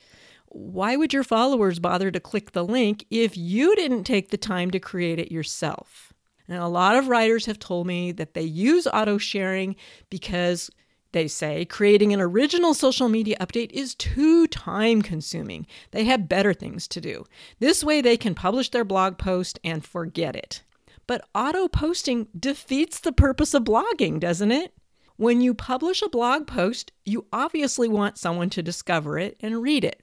Why 0.49 0.95
would 0.95 1.13
your 1.13 1.23
followers 1.23 1.79
bother 1.79 2.11
to 2.11 2.19
click 2.19 2.51
the 2.51 2.63
link 2.63 3.07
if 3.09 3.35
you 3.35 3.75
didn't 3.75 4.03
take 4.03 4.29
the 4.29 4.37
time 4.37 4.69
to 4.69 4.79
create 4.79 5.17
it 5.17 5.31
yourself? 5.31 6.13
Now, 6.47 6.63
a 6.63 6.69
lot 6.69 6.95
of 6.95 7.07
writers 7.07 7.47
have 7.47 7.57
told 7.57 7.87
me 7.87 8.11
that 8.11 8.35
they 8.35 8.43
use 8.43 8.85
auto 8.85 9.17
sharing 9.17 9.75
because 10.11 10.69
they 11.11 11.27
say 11.27 11.65
creating 11.65 12.13
an 12.13 12.21
original 12.21 12.75
social 12.75 13.09
media 13.09 13.35
update 13.41 13.71
is 13.71 13.95
too 13.95 14.45
time 14.45 15.01
consuming. 15.01 15.65
They 15.89 16.03
have 16.03 16.29
better 16.29 16.53
things 16.53 16.87
to 16.89 17.01
do. 17.01 17.25
This 17.57 17.83
way, 17.83 17.99
they 17.99 18.15
can 18.15 18.35
publish 18.35 18.69
their 18.69 18.85
blog 18.85 19.17
post 19.17 19.57
and 19.63 19.83
forget 19.83 20.35
it. 20.35 20.61
But 21.07 21.27
auto 21.33 21.67
posting 21.67 22.27
defeats 22.39 22.99
the 22.99 23.11
purpose 23.11 23.55
of 23.55 23.63
blogging, 23.63 24.19
doesn't 24.19 24.51
it? 24.51 24.71
When 25.17 25.41
you 25.41 25.53
publish 25.53 26.01
a 26.01 26.09
blog 26.09 26.47
post, 26.47 26.91
you 27.05 27.25
obviously 27.31 27.87
want 27.87 28.17
someone 28.17 28.49
to 28.51 28.63
discover 28.63 29.17
it 29.17 29.37
and 29.39 29.61
read 29.61 29.83
it 29.83 30.01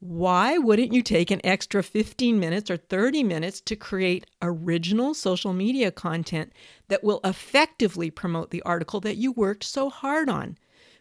why 0.00 0.58
wouldn't 0.58 0.92
you 0.92 1.02
take 1.02 1.30
an 1.30 1.40
extra 1.42 1.82
15 1.82 2.38
minutes 2.38 2.70
or 2.70 2.76
30 2.76 3.24
minutes 3.24 3.60
to 3.62 3.74
create 3.74 4.26
original 4.40 5.12
social 5.12 5.52
media 5.52 5.90
content 5.90 6.52
that 6.86 7.02
will 7.02 7.20
effectively 7.24 8.10
promote 8.10 8.50
the 8.50 8.62
article 8.62 9.00
that 9.00 9.16
you 9.16 9.32
worked 9.32 9.64
so 9.64 9.90
hard 9.90 10.28
on? 10.28 10.56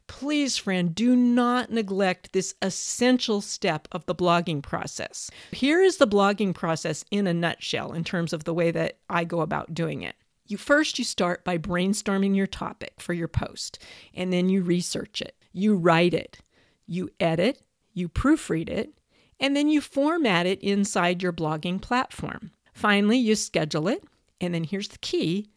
Please, 0.08 0.58
friend, 0.58 0.96
do 0.96 1.16
not 1.16 1.70
neglect 1.70 2.32
this 2.32 2.56
essential 2.62 3.42
step 3.42 3.88
of 3.92 4.06
the 4.06 4.16
blogging 4.16 4.64
process. 4.64 5.30
Here 5.52 5.82
is 5.82 5.98
the 5.98 6.08
blogging 6.08 6.56
process 6.56 7.04
in 7.12 7.28
a 7.28 7.34
nutshell 7.34 7.92
in 7.92 8.04
terms 8.04 8.34
of 8.34 8.46
the 8.46 8.54
way 8.54 8.72
that 8.72 8.98
I 9.10 9.26
go 9.26 9.42
about 9.42 9.74
doing 9.74 10.02
it. 10.02 10.16
You 10.48 10.58
first 10.58 10.98
you 10.98 11.06
start 11.06 11.44
by 11.44 11.58
brainstorming 11.58 12.36
your 12.36 12.48
topic 12.48 12.94
for 13.00 13.14
your 13.14 13.28
post, 13.28 13.80
and 14.14 14.32
then 14.32 14.50
you 14.50 14.62
research 14.62 15.22
it. 15.22 15.36
You 15.54 15.76
write 15.76 16.14
it. 16.14 16.40
You 16.86 17.10
edit 17.20 17.62
you 17.98 18.08
proofread 18.08 18.70
it, 18.70 18.94
and 19.40 19.58
then 19.58 19.70
you 19.70 19.82
format 19.82 20.46
it 20.46 20.62
inside 20.62 21.24
your 21.24 21.34
blogging 21.34 21.82
platform. 21.82 22.52
Finally, 22.72 23.18
you 23.18 23.36
schedule 23.36 23.88
it, 23.88 24.04
and 24.40 24.54
then 24.54 24.64
here's 24.64 24.90
the 24.90 25.00
key 25.00 25.50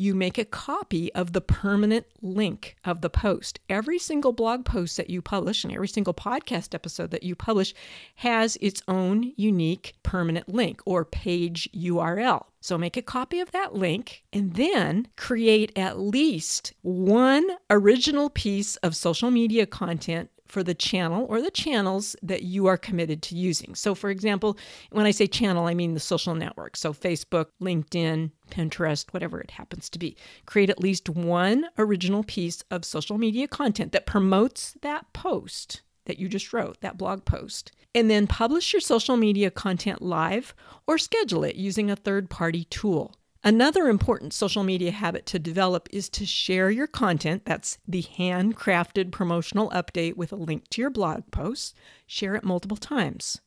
you 0.00 0.14
make 0.14 0.38
a 0.38 0.44
copy 0.46 1.12
of 1.14 1.34
the 1.34 1.42
permanent 1.42 2.06
link 2.22 2.74
of 2.86 3.02
the 3.02 3.10
post. 3.10 3.60
Every 3.68 3.98
single 3.98 4.32
blog 4.32 4.64
post 4.64 4.96
that 4.96 5.10
you 5.10 5.20
publish 5.20 5.62
and 5.62 5.72
every 5.74 5.88
single 5.88 6.14
podcast 6.14 6.74
episode 6.74 7.10
that 7.10 7.22
you 7.22 7.36
publish 7.36 7.74
has 8.16 8.56
its 8.62 8.82
own 8.88 9.34
unique 9.36 9.92
permanent 10.02 10.48
link 10.48 10.80
or 10.86 11.04
page 11.04 11.68
URL. 11.74 12.46
So 12.62 12.78
make 12.78 12.96
a 12.96 13.02
copy 13.02 13.40
of 13.40 13.50
that 13.52 13.74
link 13.74 14.22
and 14.32 14.54
then 14.54 15.06
create 15.16 15.70
at 15.76 15.98
least 15.98 16.72
one 16.80 17.46
original 17.68 18.30
piece 18.30 18.76
of 18.76 18.96
social 18.96 19.30
media 19.30 19.66
content 19.66 20.30
for 20.50 20.62
the 20.62 20.74
channel 20.74 21.26
or 21.28 21.40
the 21.40 21.50
channels 21.50 22.16
that 22.22 22.42
you 22.42 22.66
are 22.66 22.76
committed 22.76 23.22
to 23.22 23.36
using. 23.36 23.74
So, 23.74 23.94
for 23.94 24.10
example, 24.10 24.58
when 24.90 25.06
I 25.06 25.10
say 25.10 25.26
channel, 25.26 25.66
I 25.66 25.74
mean 25.74 25.94
the 25.94 26.00
social 26.00 26.34
network. 26.34 26.76
So, 26.76 26.92
Facebook, 26.92 27.46
LinkedIn, 27.62 28.30
Pinterest, 28.50 29.06
whatever 29.12 29.40
it 29.40 29.52
happens 29.52 29.88
to 29.90 29.98
be. 29.98 30.16
Create 30.46 30.70
at 30.70 30.80
least 30.80 31.08
one 31.08 31.66
original 31.78 32.24
piece 32.24 32.62
of 32.70 32.84
social 32.84 33.18
media 33.18 33.46
content 33.46 33.92
that 33.92 34.06
promotes 34.06 34.74
that 34.82 35.12
post 35.12 35.82
that 36.06 36.18
you 36.18 36.28
just 36.28 36.52
wrote, 36.52 36.80
that 36.80 36.98
blog 36.98 37.24
post. 37.24 37.72
And 37.94 38.10
then 38.10 38.26
publish 38.26 38.72
your 38.72 38.80
social 38.80 39.16
media 39.16 39.50
content 39.50 40.02
live 40.02 40.54
or 40.86 40.98
schedule 40.98 41.44
it 41.44 41.56
using 41.56 41.90
a 41.90 41.96
third 41.96 42.30
party 42.30 42.64
tool. 42.64 43.14
Another 43.42 43.88
important 43.88 44.34
social 44.34 44.62
media 44.62 44.90
habit 44.90 45.24
to 45.26 45.38
develop 45.38 45.88
is 45.90 46.10
to 46.10 46.26
share 46.26 46.70
your 46.70 46.86
content. 46.86 47.46
That's 47.46 47.78
the 47.88 48.02
handcrafted 48.02 49.12
promotional 49.12 49.70
update 49.70 50.16
with 50.16 50.30
a 50.30 50.36
link 50.36 50.68
to 50.70 50.82
your 50.82 50.90
blog 50.90 51.30
post. 51.30 51.74
Share 52.06 52.34
it 52.34 52.44
multiple 52.44 52.76
times. 52.76 53.40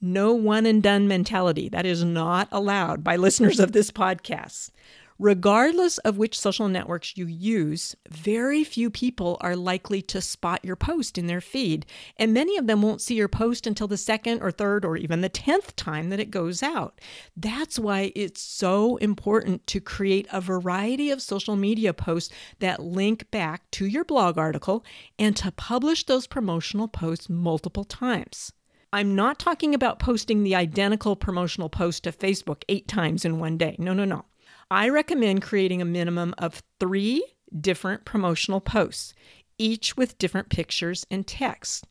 No 0.00 0.32
one 0.32 0.64
and 0.64 0.80
done 0.80 1.08
mentality. 1.08 1.68
That 1.68 1.86
is 1.86 2.04
not 2.04 2.48
allowed 2.52 3.02
by 3.02 3.16
listeners 3.16 3.58
of 3.58 3.72
this 3.72 3.90
podcast. 3.90 4.70
Regardless 5.18 5.96
of 5.98 6.18
which 6.18 6.38
social 6.38 6.68
networks 6.68 7.16
you 7.16 7.26
use, 7.26 7.96
very 8.10 8.62
few 8.62 8.90
people 8.90 9.38
are 9.40 9.56
likely 9.56 10.02
to 10.02 10.20
spot 10.20 10.62
your 10.62 10.76
post 10.76 11.16
in 11.16 11.26
their 11.26 11.40
feed, 11.40 11.86
and 12.18 12.34
many 12.34 12.58
of 12.58 12.66
them 12.66 12.82
won't 12.82 13.00
see 13.00 13.14
your 13.14 13.28
post 13.28 13.66
until 13.66 13.88
the 13.88 13.96
second 13.96 14.42
or 14.42 14.50
third 14.50 14.84
or 14.84 14.94
even 14.98 15.22
the 15.22 15.30
10th 15.30 15.74
time 15.74 16.10
that 16.10 16.20
it 16.20 16.30
goes 16.30 16.62
out. 16.62 17.00
That's 17.34 17.78
why 17.78 18.12
it's 18.14 18.42
so 18.42 18.96
important 18.96 19.66
to 19.68 19.80
create 19.80 20.26
a 20.30 20.40
variety 20.42 21.10
of 21.10 21.22
social 21.22 21.56
media 21.56 21.94
posts 21.94 22.34
that 22.58 22.82
link 22.82 23.30
back 23.30 23.70
to 23.70 23.86
your 23.86 24.04
blog 24.04 24.36
article 24.36 24.84
and 25.18 25.34
to 25.36 25.50
publish 25.50 26.04
those 26.04 26.26
promotional 26.26 26.88
posts 26.88 27.30
multiple 27.30 27.84
times. 27.84 28.52
I'm 28.92 29.14
not 29.14 29.38
talking 29.38 29.74
about 29.74 29.98
posting 29.98 30.42
the 30.42 30.54
identical 30.54 31.16
promotional 31.16 31.70
post 31.70 32.04
to 32.04 32.12
Facebook 32.12 32.64
eight 32.68 32.86
times 32.86 33.24
in 33.24 33.38
one 33.38 33.56
day. 33.56 33.76
No, 33.78 33.94
no, 33.94 34.04
no. 34.04 34.26
I 34.70 34.88
recommend 34.88 35.42
creating 35.42 35.80
a 35.80 35.84
minimum 35.84 36.34
of 36.38 36.62
three 36.80 37.24
different 37.60 38.04
promotional 38.04 38.60
posts, 38.60 39.14
each 39.58 39.96
with 39.96 40.18
different 40.18 40.48
pictures 40.48 41.06
and 41.10 41.26
text. 41.26 41.86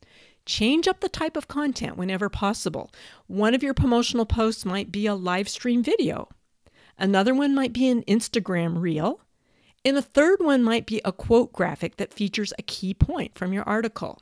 Change 0.46 0.88
up 0.88 1.00
the 1.00 1.10
type 1.10 1.38
of 1.38 1.48
content 1.48 1.98
whenever 1.98 2.29
possible. 2.29 2.91
One 3.27 3.55
of 3.55 3.63
your 3.63 3.74
promotional 3.74 4.25
posts 4.25 4.65
might 4.65 4.91
be 4.91 5.08
a 5.08 5.15
live 5.15 5.48
stream 5.48 5.82
video, 5.82 6.27
another 6.98 7.34
one 7.34 7.55
might 7.55 7.74
be 7.74 7.88
an 7.88 8.03
Instagram 8.03 8.82
reel, 8.82 9.22
And 9.86 9.98
a 9.98 10.01
third 10.01 10.39
one 10.41 10.63
might 10.63 10.88
be 10.88 11.00
a 11.05 11.12
quote 11.12 11.53
graphic 11.53 11.98
that 11.98 12.12
features 12.12 12.51
a 12.58 12.63
key 12.63 12.96
point 12.96 13.38
from 13.38 13.53
your 13.53 13.63
article. 13.63 14.20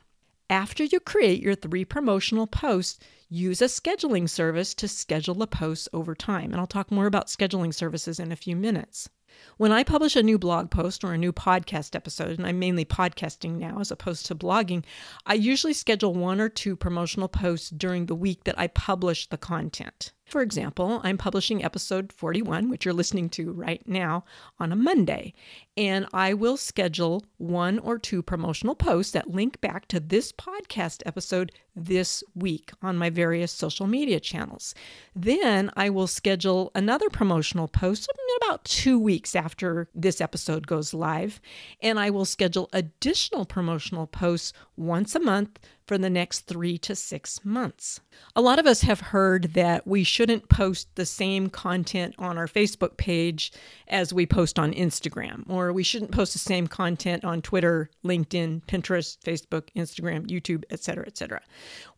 After 0.49 0.83
you 0.83 0.99
create 0.99 1.41
your 1.41 1.55
three 1.55 1.85
promotional 1.85 2.47
posts, 2.47 2.99
use 3.33 3.61
a 3.61 3.65
scheduling 3.65 4.29
service 4.29 4.75
to 4.75 4.87
schedule 4.87 5.33
the 5.33 5.47
posts 5.47 5.89
over 5.91 6.13
time. 6.13 6.51
And 6.51 6.57
I'll 6.57 6.67
talk 6.67 6.91
more 6.91 7.07
about 7.07 7.27
scheduling 7.27 7.73
services 7.73 8.19
in 8.19 8.31
a 8.31 8.35
few 8.35 8.55
minutes. 8.55 9.09
When 9.57 9.71
I 9.71 9.83
publish 9.83 10.15
a 10.15 10.23
new 10.23 10.37
blog 10.37 10.71
post 10.71 11.03
or 11.03 11.13
a 11.13 11.17
new 11.17 11.31
podcast 11.31 11.95
episode, 11.95 12.37
and 12.37 12.47
I'm 12.47 12.59
mainly 12.59 12.85
podcasting 12.85 13.57
now 13.57 13.79
as 13.79 13.91
opposed 13.91 14.25
to 14.27 14.35
blogging, 14.35 14.83
I 15.25 15.35
usually 15.35 15.73
schedule 15.73 16.13
one 16.13 16.41
or 16.41 16.49
two 16.49 16.75
promotional 16.75 17.27
posts 17.27 17.69
during 17.69 18.05
the 18.05 18.15
week 18.15 18.43
that 18.45 18.59
I 18.59 18.67
publish 18.67 19.27
the 19.27 19.37
content. 19.37 20.11
For 20.25 20.41
example, 20.41 20.99
I'm 21.03 21.17
publishing 21.17 21.63
episode 21.63 22.11
41, 22.11 22.69
which 22.69 22.85
you're 22.85 22.93
listening 22.93 23.29
to 23.31 23.51
right 23.51 23.87
now, 23.87 24.23
on 24.57 24.71
a 24.71 24.75
Monday, 24.75 25.33
and 25.77 26.07
I 26.11 26.33
will 26.33 26.57
schedule 26.57 27.23
one 27.37 27.77
or 27.77 27.99
two 27.99 28.23
promotional 28.23 28.73
posts 28.73 29.11
that 29.11 29.29
link 29.29 29.61
back 29.61 29.87
to 29.89 29.99
this 29.99 30.31
podcast 30.31 31.03
episode 31.05 31.51
this 31.75 32.23
week 32.33 32.71
on 32.81 32.97
my 32.97 33.09
various 33.09 33.51
social 33.51 33.85
media 33.85 34.19
channels. 34.19 34.73
Then 35.15 35.69
I 35.75 35.89
will 35.89 36.07
schedule 36.07 36.71
another 36.73 37.09
promotional 37.09 37.67
post 37.67 38.07
about 38.43 38.65
two 38.65 38.99
weeks 38.99 39.35
after 39.35 39.89
this 39.95 40.21
episode 40.21 40.67
goes 40.67 40.93
live, 40.93 41.39
and 41.81 41.99
I 41.99 42.09
will 42.09 42.25
schedule 42.25 42.69
additional 42.73 43.45
promotional 43.45 44.07
posts 44.07 44.53
once 44.75 45.15
a 45.15 45.19
month 45.19 45.59
for 45.85 45.97
the 45.97 46.09
next 46.09 46.41
three 46.41 46.77
to 46.79 46.95
six 46.95 47.43
months. 47.43 47.99
A 48.35 48.41
lot 48.41 48.59
of 48.59 48.65
us 48.65 48.81
have 48.81 48.99
heard 48.99 49.53
that 49.53 49.85
we 49.85 50.03
shouldn't 50.03 50.49
post 50.49 50.87
the 50.95 51.05
same 51.05 51.49
content 51.49 52.15
on 52.17 52.37
our 52.37 52.47
Facebook 52.47 52.97
page 52.97 53.51
as 53.87 54.13
we 54.13 54.25
post 54.25 54.57
on 54.57 54.73
Instagram, 54.73 55.49
or 55.49 55.73
we 55.73 55.83
shouldn't 55.83 56.11
post 56.11 56.33
the 56.33 56.39
same 56.39 56.67
content 56.67 57.25
on 57.25 57.41
Twitter, 57.41 57.89
LinkedIn, 58.03 58.63
Pinterest, 58.65 59.17
Facebook, 59.19 59.69
Instagram, 59.75 60.27
YouTube, 60.27 60.63
etc., 60.69 61.05
etc. 61.05 61.41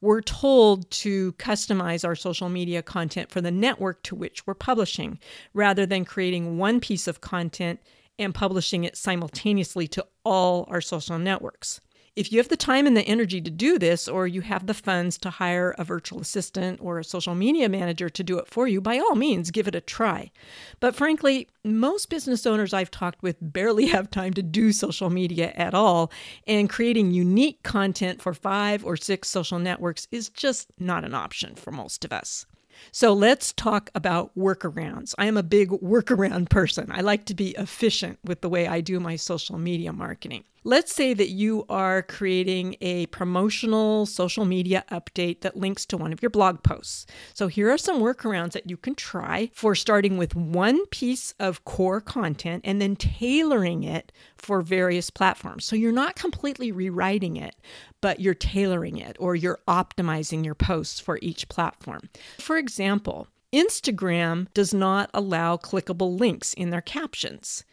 We're 0.01 0.21
told 0.21 0.89
to 0.91 1.33
customize 1.33 2.05
our 2.05 2.15
social 2.15 2.49
media 2.49 2.81
content 2.81 3.29
for 3.29 3.41
the 3.41 3.51
network 3.51 4.03
to 4.03 4.15
which 4.15 4.47
we're 4.47 4.53
publishing, 4.53 5.19
rather 5.53 5.85
than 5.85 6.05
creating 6.05 6.57
one 6.57 6.79
piece 6.79 7.07
of 7.07 7.21
content 7.21 7.79
and 8.17 8.33
publishing 8.33 8.83
it 8.83 8.95
simultaneously 8.95 9.87
to 9.89 10.05
all 10.23 10.65
our 10.69 10.81
social 10.81 11.19
networks. 11.19 11.81
If 12.15 12.31
you 12.31 12.39
have 12.39 12.47
the 12.47 12.55
time 12.55 12.87
and 12.87 12.95
the 12.95 13.01
energy 13.01 13.41
to 13.41 13.51
do 13.51 13.77
this, 13.77 14.07
or 14.07 14.25
you 14.25 14.39
have 14.39 14.67
the 14.67 14.73
funds 14.73 15.17
to 15.17 15.29
hire 15.29 15.75
a 15.77 15.83
virtual 15.83 16.21
assistant 16.21 16.79
or 16.81 16.97
a 16.97 17.03
social 17.03 17.35
media 17.35 17.67
manager 17.67 18.07
to 18.07 18.23
do 18.23 18.39
it 18.39 18.47
for 18.47 18.69
you, 18.69 18.79
by 18.79 18.99
all 18.99 19.15
means, 19.15 19.51
give 19.51 19.67
it 19.67 19.75
a 19.75 19.81
try. 19.81 20.31
But 20.79 20.95
frankly, 20.95 21.49
most 21.65 22.09
business 22.09 22.45
owners 22.45 22.73
I've 22.73 22.89
talked 22.89 23.21
with 23.21 23.35
barely 23.41 23.87
have 23.87 24.09
time 24.09 24.33
to 24.35 24.41
do 24.41 24.71
social 24.71 25.09
media 25.09 25.51
at 25.57 25.73
all, 25.73 26.09
and 26.47 26.69
creating 26.69 27.11
unique 27.11 27.63
content 27.63 28.21
for 28.21 28.33
five 28.33 28.85
or 28.85 28.95
six 28.95 29.27
social 29.27 29.59
networks 29.59 30.07
is 30.09 30.29
just 30.29 30.71
not 30.79 31.03
an 31.03 31.13
option 31.13 31.53
for 31.55 31.71
most 31.71 32.05
of 32.05 32.13
us. 32.13 32.45
So 32.93 33.11
let's 33.11 33.51
talk 33.51 33.89
about 33.93 34.33
workarounds. 34.37 35.13
I 35.17 35.25
am 35.25 35.35
a 35.35 35.43
big 35.43 35.69
workaround 35.69 36.49
person. 36.49 36.91
I 36.93 37.01
like 37.01 37.25
to 37.25 37.33
be 37.33 37.49
efficient 37.57 38.19
with 38.23 38.39
the 38.39 38.49
way 38.49 38.67
I 38.67 38.79
do 38.79 39.01
my 39.01 39.17
social 39.17 39.57
media 39.57 39.91
marketing. 39.91 40.45
Let's 40.67 40.95
say 40.95 41.13
that 41.13 41.29
you 41.29 41.63
are 41.69 42.01
creating 42.01 42.77
a 42.81 43.05
promotional 43.05 44.07
social 44.07 44.45
media 44.45 44.83
update 44.89 45.41
that 45.41 45.55
links 45.55 45.85
to 45.85 45.95
one 45.95 46.11
of 46.11 46.23
your 46.23 46.31
blog 46.31 46.63
posts. 46.63 47.05
So, 47.35 47.45
here 47.45 47.69
are 47.69 47.77
some 47.77 48.01
workarounds 48.01 48.53
that 48.53 48.67
you 48.67 48.75
can 48.75 48.95
try 48.95 49.51
for 49.53 49.75
starting 49.75 50.17
with 50.17 50.35
one 50.35 50.83
piece 50.87 51.35
of 51.39 51.65
core 51.65 52.01
content 52.01 52.63
and 52.65 52.81
then 52.81 52.95
tailoring 52.95 53.83
it 53.83 54.11
for 54.39 54.63
various 54.63 55.11
platforms. 55.11 55.65
So, 55.65 55.75
you're 55.75 55.91
not 55.91 56.15
completely 56.15 56.71
rewriting 56.71 57.37
it, 57.37 57.53
but 58.01 58.19
you're 58.19 58.33
tailoring 58.33 58.97
it 58.97 59.17
or 59.19 59.35
you're 59.35 59.59
optimizing 59.67 60.43
your 60.43 60.55
posts 60.55 60.99
for 60.99 61.19
each 61.21 61.47
platform. 61.47 62.09
For 62.39 62.57
example, 62.57 63.27
Instagram 63.53 64.47
does 64.55 64.73
not 64.73 65.11
allow 65.13 65.57
clickable 65.57 66.19
links 66.19 66.55
in 66.55 66.71
their 66.71 66.81
captions. 66.81 67.63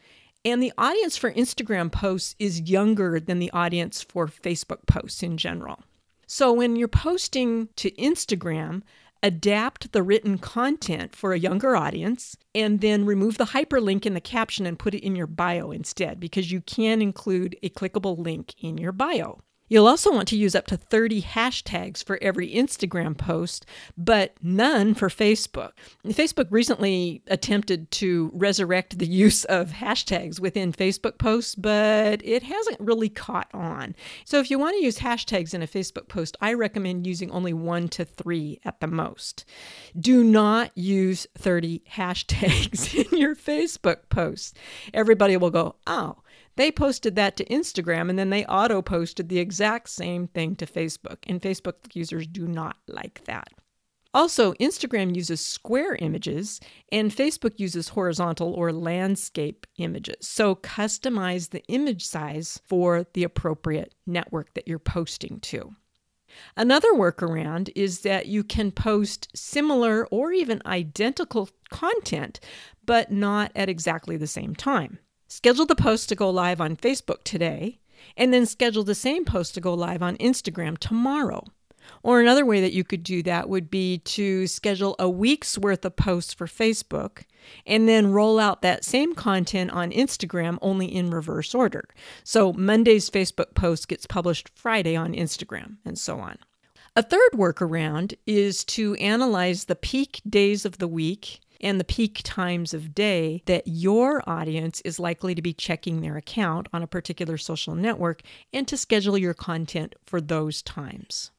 And 0.44 0.62
the 0.62 0.72
audience 0.76 1.16
for 1.16 1.32
Instagram 1.32 1.92
posts 1.92 2.34
is 2.38 2.62
younger 2.62 3.20
than 3.20 3.38
the 3.38 3.50
audience 3.52 4.02
for 4.02 4.26
Facebook 4.26 4.86
posts 4.86 5.22
in 5.22 5.36
general. 5.36 5.80
So 6.26 6.52
when 6.52 6.74
you're 6.76 6.88
posting 6.88 7.68
to 7.76 7.90
Instagram, 7.92 8.82
adapt 9.22 9.92
the 9.92 10.02
written 10.02 10.38
content 10.38 11.14
for 11.14 11.32
a 11.32 11.38
younger 11.38 11.76
audience 11.76 12.36
and 12.54 12.80
then 12.80 13.06
remove 13.06 13.38
the 13.38 13.46
hyperlink 13.46 14.04
in 14.04 14.14
the 14.14 14.20
caption 14.20 14.66
and 14.66 14.78
put 14.78 14.94
it 14.94 15.04
in 15.04 15.14
your 15.14 15.28
bio 15.28 15.70
instead 15.70 16.18
because 16.18 16.50
you 16.50 16.60
can 16.60 17.00
include 17.00 17.56
a 17.62 17.70
clickable 17.70 18.18
link 18.18 18.54
in 18.58 18.78
your 18.78 18.92
bio. 18.92 19.38
You'll 19.72 19.86
also 19.86 20.12
want 20.12 20.28
to 20.28 20.36
use 20.36 20.54
up 20.54 20.66
to 20.66 20.76
30 20.76 21.22
hashtags 21.22 22.04
for 22.04 22.18
every 22.20 22.52
Instagram 22.52 23.16
post, 23.16 23.64
but 23.96 24.34
none 24.42 24.92
for 24.92 25.08
Facebook. 25.08 25.70
Facebook 26.08 26.48
recently 26.50 27.22
attempted 27.28 27.90
to 27.92 28.30
resurrect 28.34 28.98
the 28.98 29.06
use 29.22 29.44
of 29.44 29.70
hashtags 29.70 30.38
within 30.38 30.74
Facebook 30.74 31.16
posts, 31.16 31.54
but 31.54 32.20
it 32.22 32.42
hasn't 32.42 32.80
really 32.80 33.08
caught 33.08 33.48
on. 33.54 33.96
So 34.26 34.40
if 34.40 34.50
you 34.50 34.58
want 34.58 34.76
to 34.76 34.84
use 34.84 34.98
hashtags 34.98 35.54
in 35.54 35.62
a 35.62 35.66
Facebook 35.66 36.06
post, 36.06 36.36
I 36.42 36.52
recommend 36.52 37.06
using 37.06 37.30
only 37.30 37.54
one 37.54 37.88
to 37.88 38.04
three 38.04 38.60
at 38.66 38.80
the 38.80 38.88
most. 38.88 39.46
Do 39.98 40.22
not 40.22 40.76
use 40.76 41.26
30 41.38 41.80
hashtags 41.90 42.94
in 43.10 43.18
your 43.18 43.34
Facebook 43.34 44.10
posts. 44.10 44.52
Everybody 44.92 45.38
will 45.38 45.50
go, 45.50 45.76
oh, 45.86 46.16
they 46.56 46.70
posted 46.70 47.16
that 47.16 47.36
to 47.36 47.44
Instagram 47.46 48.10
and 48.10 48.18
then 48.18 48.30
they 48.30 48.44
auto 48.44 48.82
posted 48.82 49.28
the 49.28 49.38
exact 49.38 49.88
same 49.88 50.28
thing 50.28 50.56
to 50.56 50.66
Facebook. 50.66 51.18
And 51.26 51.40
Facebook 51.40 51.94
users 51.94 52.26
do 52.26 52.46
not 52.46 52.76
like 52.88 53.24
that. 53.24 53.48
Also, 54.14 54.52
Instagram 54.54 55.16
uses 55.16 55.40
square 55.40 55.96
images 55.96 56.60
and 56.90 57.10
Facebook 57.10 57.58
uses 57.58 57.88
horizontal 57.88 58.52
or 58.52 58.70
landscape 58.70 59.66
images. 59.78 60.28
So, 60.28 60.54
customize 60.54 61.48
the 61.48 61.64
image 61.68 62.04
size 62.04 62.60
for 62.66 63.06
the 63.14 63.24
appropriate 63.24 63.94
network 64.06 64.52
that 64.52 64.68
you're 64.68 64.78
posting 64.78 65.40
to. 65.40 65.74
Another 66.56 66.92
workaround 66.92 67.70
is 67.74 68.00
that 68.00 68.26
you 68.26 68.44
can 68.44 68.70
post 68.70 69.28
similar 69.34 70.06
or 70.08 70.32
even 70.32 70.60
identical 70.66 71.48
content, 71.70 72.38
but 72.84 73.10
not 73.10 73.50
at 73.54 73.70
exactly 73.70 74.18
the 74.18 74.26
same 74.26 74.54
time. 74.54 74.98
Schedule 75.34 75.64
the 75.64 75.74
post 75.74 76.10
to 76.10 76.14
go 76.14 76.28
live 76.28 76.60
on 76.60 76.76
Facebook 76.76 77.24
today, 77.24 77.80
and 78.18 78.34
then 78.34 78.44
schedule 78.44 78.84
the 78.84 78.94
same 78.94 79.24
post 79.24 79.54
to 79.54 79.62
go 79.62 79.72
live 79.72 80.02
on 80.02 80.18
Instagram 80.18 80.76
tomorrow. 80.76 81.42
Or 82.02 82.20
another 82.20 82.44
way 82.44 82.60
that 82.60 82.74
you 82.74 82.84
could 82.84 83.02
do 83.02 83.22
that 83.22 83.48
would 83.48 83.70
be 83.70 83.98
to 83.98 84.46
schedule 84.46 84.94
a 84.98 85.08
week's 85.08 85.56
worth 85.56 85.86
of 85.86 85.96
posts 85.96 86.34
for 86.34 86.46
Facebook 86.46 87.22
and 87.66 87.88
then 87.88 88.12
roll 88.12 88.38
out 88.38 88.60
that 88.60 88.84
same 88.84 89.14
content 89.14 89.70
on 89.70 89.90
Instagram 89.90 90.58
only 90.60 90.94
in 90.94 91.10
reverse 91.10 91.54
order. 91.54 91.88
So 92.24 92.52
Monday's 92.52 93.08
Facebook 93.08 93.54
post 93.54 93.88
gets 93.88 94.04
published 94.04 94.50
Friday 94.54 94.96
on 94.96 95.14
Instagram 95.14 95.78
and 95.86 95.98
so 95.98 96.20
on. 96.20 96.36
A 96.94 97.02
third 97.02 97.30
workaround 97.32 98.12
is 98.26 98.66
to 98.66 98.96
analyze 98.96 99.64
the 99.64 99.76
peak 99.76 100.20
days 100.28 100.66
of 100.66 100.76
the 100.76 100.88
week 100.88 101.40
and 101.62 101.78
the 101.78 101.84
peak 101.84 102.20
times 102.24 102.74
of 102.74 102.94
day 102.94 103.42
that 103.46 103.66
your 103.66 104.22
audience 104.28 104.80
is 104.82 104.98
likely 104.98 105.34
to 105.34 105.42
be 105.42 105.52
checking 105.52 106.00
their 106.00 106.16
account 106.16 106.68
on 106.72 106.82
a 106.82 106.86
particular 106.86 107.38
social 107.38 107.74
network 107.74 108.22
and 108.52 108.66
to 108.68 108.76
schedule 108.76 109.16
your 109.16 109.34
content 109.34 109.94
for 110.04 110.20
those 110.20 110.62
times. 110.62 111.30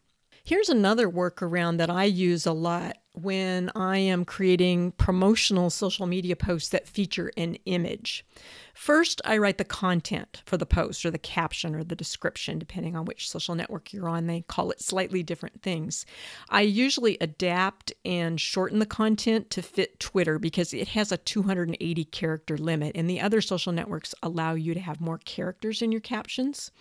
Here's 0.46 0.68
another 0.70 1.08
workaround 1.08 1.78
that 1.78 1.90
I 1.90 2.04
use 2.04 2.46
a 2.46 2.52
lot 2.52 2.98
when 3.14 3.72
I 3.76 3.98
am 3.98 4.26
creating 4.26 4.92
promotional 4.94 5.70
social 5.70 6.06
media 6.06 6.36
posts 6.36 6.70
that 6.70 6.88
feature 6.88 7.32
an 7.38 7.56
image. 7.66 8.26
First, 8.74 9.22
I 9.24 9.38
write 9.38 9.60
the 9.60 9.64
content 9.64 10.42
for 10.46 10.58
the 10.58 10.66
post 10.66 11.06
or 11.06 11.12
the 11.12 11.20
caption 11.20 11.76
or 11.76 11.84
the 11.84 11.96
description, 11.96 12.58
depending 12.58 12.96
on 12.96 13.06
which 13.06 13.30
social 13.30 13.54
network 13.54 13.94
you're 13.94 14.10
on. 14.10 14.26
They 14.26 14.42
call 14.42 14.72
it 14.72 14.82
slightly 14.82 15.22
different 15.22 15.62
things. 15.62 16.06
I 16.50 16.62
usually 16.62 17.18
adapt 17.22 17.94
and 18.04 18.42
shorten 18.42 18.80
the 18.80 18.88
content 18.88 19.52
to 19.52 19.62
fit 19.62 20.00
Twitter 20.00 20.40
because 20.40 20.74
it 20.74 20.90
has 20.90 21.12
a 21.12 21.18
280 21.18 22.06
character 22.06 22.58
limit, 22.58 22.94
and 22.96 23.08
the 23.08 23.22
other 23.22 23.42
social 23.42 23.72
networks 23.72 24.16
allow 24.24 24.56
you 24.56 24.74
to 24.74 24.80
have 24.80 25.00
more 25.00 25.20
characters 25.20 25.82
in 25.82 25.92
your 25.92 26.02
captions. 26.02 26.72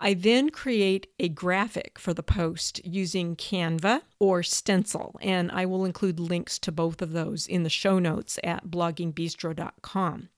I 0.00 0.14
then 0.14 0.50
create 0.50 1.06
a 1.20 1.28
graphic 1.28 1.98
for 1.98 2.12
the 2.12 2.22
post 2.22 2.84
using 2.84 3.36
Canva 3.36 4.02
or 4.18 4.42
Stencil, 4.42 5.16
and 5.20 5.52
I 5.52 5.66
will 5.66 5.84
include 5.84 6.18
links 6.18 6.58
to 6.60 6.72
both 6.72 7.00
of 7.00 7.12
those 7.12 7.46
in 7.46 7.62
the 7.62 7.70
show 7.70 8.00
notes 8.00 8.40
at 8.42 8.66
bloggingbistro.com. 8.66 10.28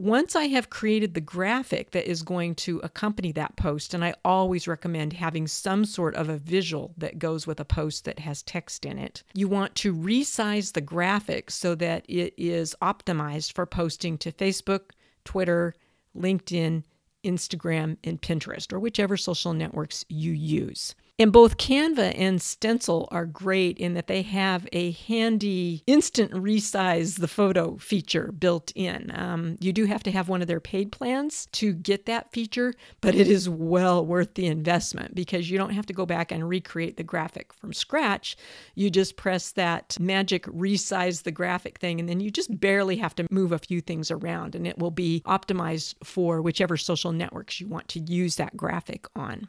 Once 0.00 0.34
I 0.34 0.44
have 0.44 0.70
created 0.70 1.12
the 1.12 1.20
graphic 1.20 1.90
that 1.90 2.08
is 2.10 2.22
going 2.22 2.54
to 2.54 2.78
accompany 2.78 3.32
that 3.32 3.56
post, 3.56 3.92
and 3.92 4.02
I 4.02 4.14
always 4.24 4.66
recommend 4.66 5.12
having 5.12 5.46
some 5.46 5.84
sort 5.84 6.14
of 6.14 6.30
a 6.30 6.38
visual 6.38 6.94
that 6.96 7.18
goes 7.18 7.46
with 7.46 7.60
a 7.60 7.66
post 7.66 8.06
that 8.06 8.18
has 8.20 8.42
text 8.42 8.86
in 8.86 8.98
it, 8.98 9.22
you 9.34 9.46
want 9.46 9.74
to 9.74 9.94
resize 9.94 10.72
the 10.72 10.80
graphic 10.80 11.50
so 11.50 11.74
that 11.74 12.06
it 12.08 12.32
is 12.38 12.74
optimized 12.80 13.52
for 13.52 13.66
posting 13.66 14.16
to 14.16 14.32
Facebook, 14.32 14.92
Twitter, 15.26 15.74
LinkedIn, 16.16 16.82
Instagram, 17.22 17.98
and 18.02 18.22
Pinterest, 18.22 18.72
or 18.72 18.80
whichever 18.80 19.18
social 19.18 19.52
networks 19.52 20.06
you 20.08 20.32
use. 20.32 20.94
And 21.20 21.32
both 21.32 21.58
Canva 21.58 22.14
and 22.16 22.40
Stencil 22.40 23.06
are 23.10 23.26
great 23.26 23.76
in 23.76 23.92
that 23.92 24.06
they 24.06 24.22
have 24.22 24.66
a 24.72 24.92
handy 24.92 25.82
instant 25.86 26.30
resize 26.30 27.18
the 27.18 27.28
photo 27.28 27.76
feature 27.76 28.32
built 28.32 28.72
in. 28.74 29.12
Um, 29.14 29.58
you 29.60 29.74
do 29.74 29.84
have 29.84 30.02
to 30.04 30.10
have 30.12 30.30
one 30.30 30.40
of 30.40 30.48
their 30.48 30.60
paid 30.60 30.92
plans 30.92 31.46
to 31.52 31.74
get 31.74 32.06
that 32.06 32.32
feature, 32.32 32.72
but 33.02 33.14
it 33.14 33.28
is 33.28 33.50
well 33.50 34.06
worth 34.06 34.32
the 34.32 34.46
investment 34.46 35.14
because 35.14 35.50
you 35.50 35.58
don't 35.58 35.74
have 35.74 35.84
to 35.84 35.92
go 35.92 36.06
back 36.06 36.32
and 36.32 36.48
recreate 36.48 36.96
the 36.96 37.04
graphic 37.04 37.52
from 37.52 37.74
scratch. 37.74 38.34
You 38.74 38.88
just 38.88 39.18
press 39.18 39.52
that 39.52 40.00
magic 40.00 40.44
resize 40.46 41.24
the 41.24 41.32
graphic 41.32 41.78
thing, 41.80 42.00
and 42.00 42.08
then 42.08 42.20
you 42.20 42.30
just 42.30 42.58
barely 42.58 42.96
have 42.96 43.14
to 43.16 43.26
move 43.30 43.52
a 43.52 43.58
few 43.58 43.82
things 43.82 44.10
around, 44.10 44.54
and 44.54 44.66
it 44.66 44.78
will 44.78 44.90
be 44.90 45.22
optimized 45.26 45.96
for 46.02 46.40
whichever 46.40 46.78
social 46.78 47.12
networks 47.12 47.60
you 47.60 47.68
want 47.68 47.88
to 47.88 48.00
use 48.00 48.36
that 48.36 48.56
graphic 48.56 49.06
on. 49.14 49.48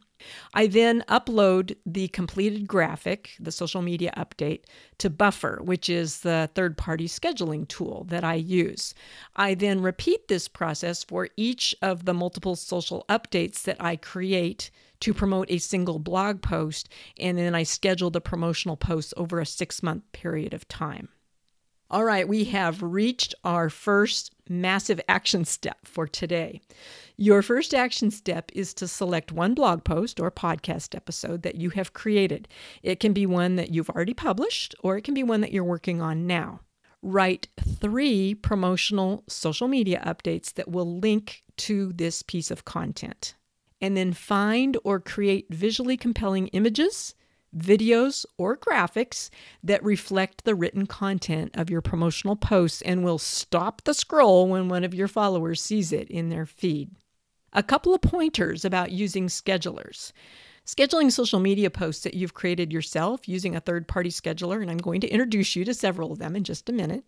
I 0.53 0.67
then 0.67 1.03
upload 1.07 1.75
the 1.85 2.07
completed 2.09 2.67
graphic, 2.67 3.31
the 3.39 3.51
social 3.51 3.81
media 3.81 4.13
update, 4.17 4.61
to 4.99 5.09
Buffer, 5.09 5.59
which 5.63 5.89
is 5.89 6.19
the 6.19 6.49
third 6.53 6.77
party 6.77 7.07
scheduling 7.07 7.67
tool 7.67 8.05
that 8.09 8.23
I 8.23 8.35
use. 8.35 8.93
I 9.35 9.53
then 9.53 9.81
repeat 9.81 10.27
this 10.27 10.47
process 10.47 11.03
for 11.03 11.29
each 11.37 11.75
of 11.81 12.05
the 12.05 12.13
multiple 12.13 12.55
social 12.55 13.05
updates 13.09 13.63
that 13.63 13.77
I 13.79 13.95
create 13.95 14.71
to 15.01 15.13
promote 15.13 15.49
a 15.49 15.57
single 15.57 15.99
blog 15.99 16.41
post, 16.41 16.87
and 17.19 17.37
then 17.37 17.55
I 17.55 17.63
schedule 17.63 18.11
the 18.11 18.21
promotional 18.21 18.77
posts 18.77 19.13
over 19.17 19.39
a 19.39 19.45
six 19.45 19.83
month 19.83 20.03
period 20.11 20.53
of 20.53 20.67
time. 20.67 21.09
All 21.89 22.05
right, 22.05 22.25
we 22.25 22.45
have 22.45 22.81
reached 22.81 23.35
our 23.43 23.69
first 23.69 24.31
massive 24.51 25.01
action 25.07 25.45
step 25.45 25.77
for 25.83 26.07
today. 26.07 26.61
Your 27.17 27.41
first 27.41 27.73
action 27.73 28.11
step 28.11 28.51
is 28.53 28.73
to 28.75 28.87
select 28.87 29.31
one 29.31 29.53
blog 29.53 29.83
post 29.83 30.19
or 30.19 30.29
podcast 30.29 30.95
episode 30.95 31.41
that 31.43 31.55
you 31.55 31.69
have 31.71 31.93
created. 31.93 32.47
It 32.83 32.99
can 32.99 33.13
be 33.13 33.25
one 33.25 33.55
that 33.55 33.71
you've 33.71 33.89
already 33.89 34.13
published, 34.13 34.75
or 34.83 34.97
it 34.97 35.03
can 35.03 35.13
be 35.13 35.23
one 35.23 35.41
that 35.41 35.51
you're 35.51 35.63
working 35.63 36.01
on 36.01 36.27
now. 36.27 36.59
Write 37.01 37.47
three 37.59 38.35
promotional 38.35 39.23
social 39.27 39.67
media 39.67 40.03
updates 40.05 40.53
that 40.53 40.69
will 40.69 40.99
link 40.99 41.43
to 41.57 41.93
this 41.93 42.21
piece 42.21 42.51
of 42.51 42.65
content. 42.65 43.35
And 43.79 43.97
then 43.97 44.13
find 44.13 44.77
or 44.83 44.99
create 44.99 45.47
visually 45.49 45.97
compelling 45.97 46.47
images 46.49 47.15
videos, 47.55 48.25
or 48.37 48.57
graphics 48.57 49.29
that 49.63 49.83
reflect 49.83 50.43
the 50.43 50.55
written 50.55 50.85
content 50.85 51.51
of 51.55 51.69
your 51.69 51.81
promotional 51.81 52.35
posts 52.35 52.81
and 52.83 53.03
will 53.03 53.17
stop 53.17 53.83
the 53.83 53.93
scroll 53.93 54.47
when 54.47 54.69
one 54.69 54.83
of 54.83 54.93
your 54.93 55.07
followers 55.07 55.61
sees 55.61 55.91
it 55.91 56.09
in 56.09 56.29
their 56.29 56.45
feed. 56.45 56.91
A 57.53 57.63
couple 57.63 57.93
of 57.93 58.01
pointers 58.01 58.63
about 58.63 58.91
using 58.91 59.27
schedulers. 59.27 60.13
Scheduling 60.71 61.11
social 61.11 61.41
media 61.41 61.69
posts 61.69 62.01
that 62.05 62.13
you've 62.13 62.33
created 62.33 62.71
yourself 62.71 63.27
using 63.27 63.57
a 63.57 63.59
third 63.59 63.89
party 63.89 64.09
scheduler, 64.09 64.61
and 64.61 64.71
I'm 64.71 64.77
going 64.77 65.01
to 65.01 65.09
introduce 65.09 65.53
you 65.53 65.65
to 65.65 65.73
several 65.73 66.13
of 66.13 66.17
them 66.19 66.33
in 66.33 66.45
just 66.45 66.69
a 66.69 66.71
minute, 66.71 67.03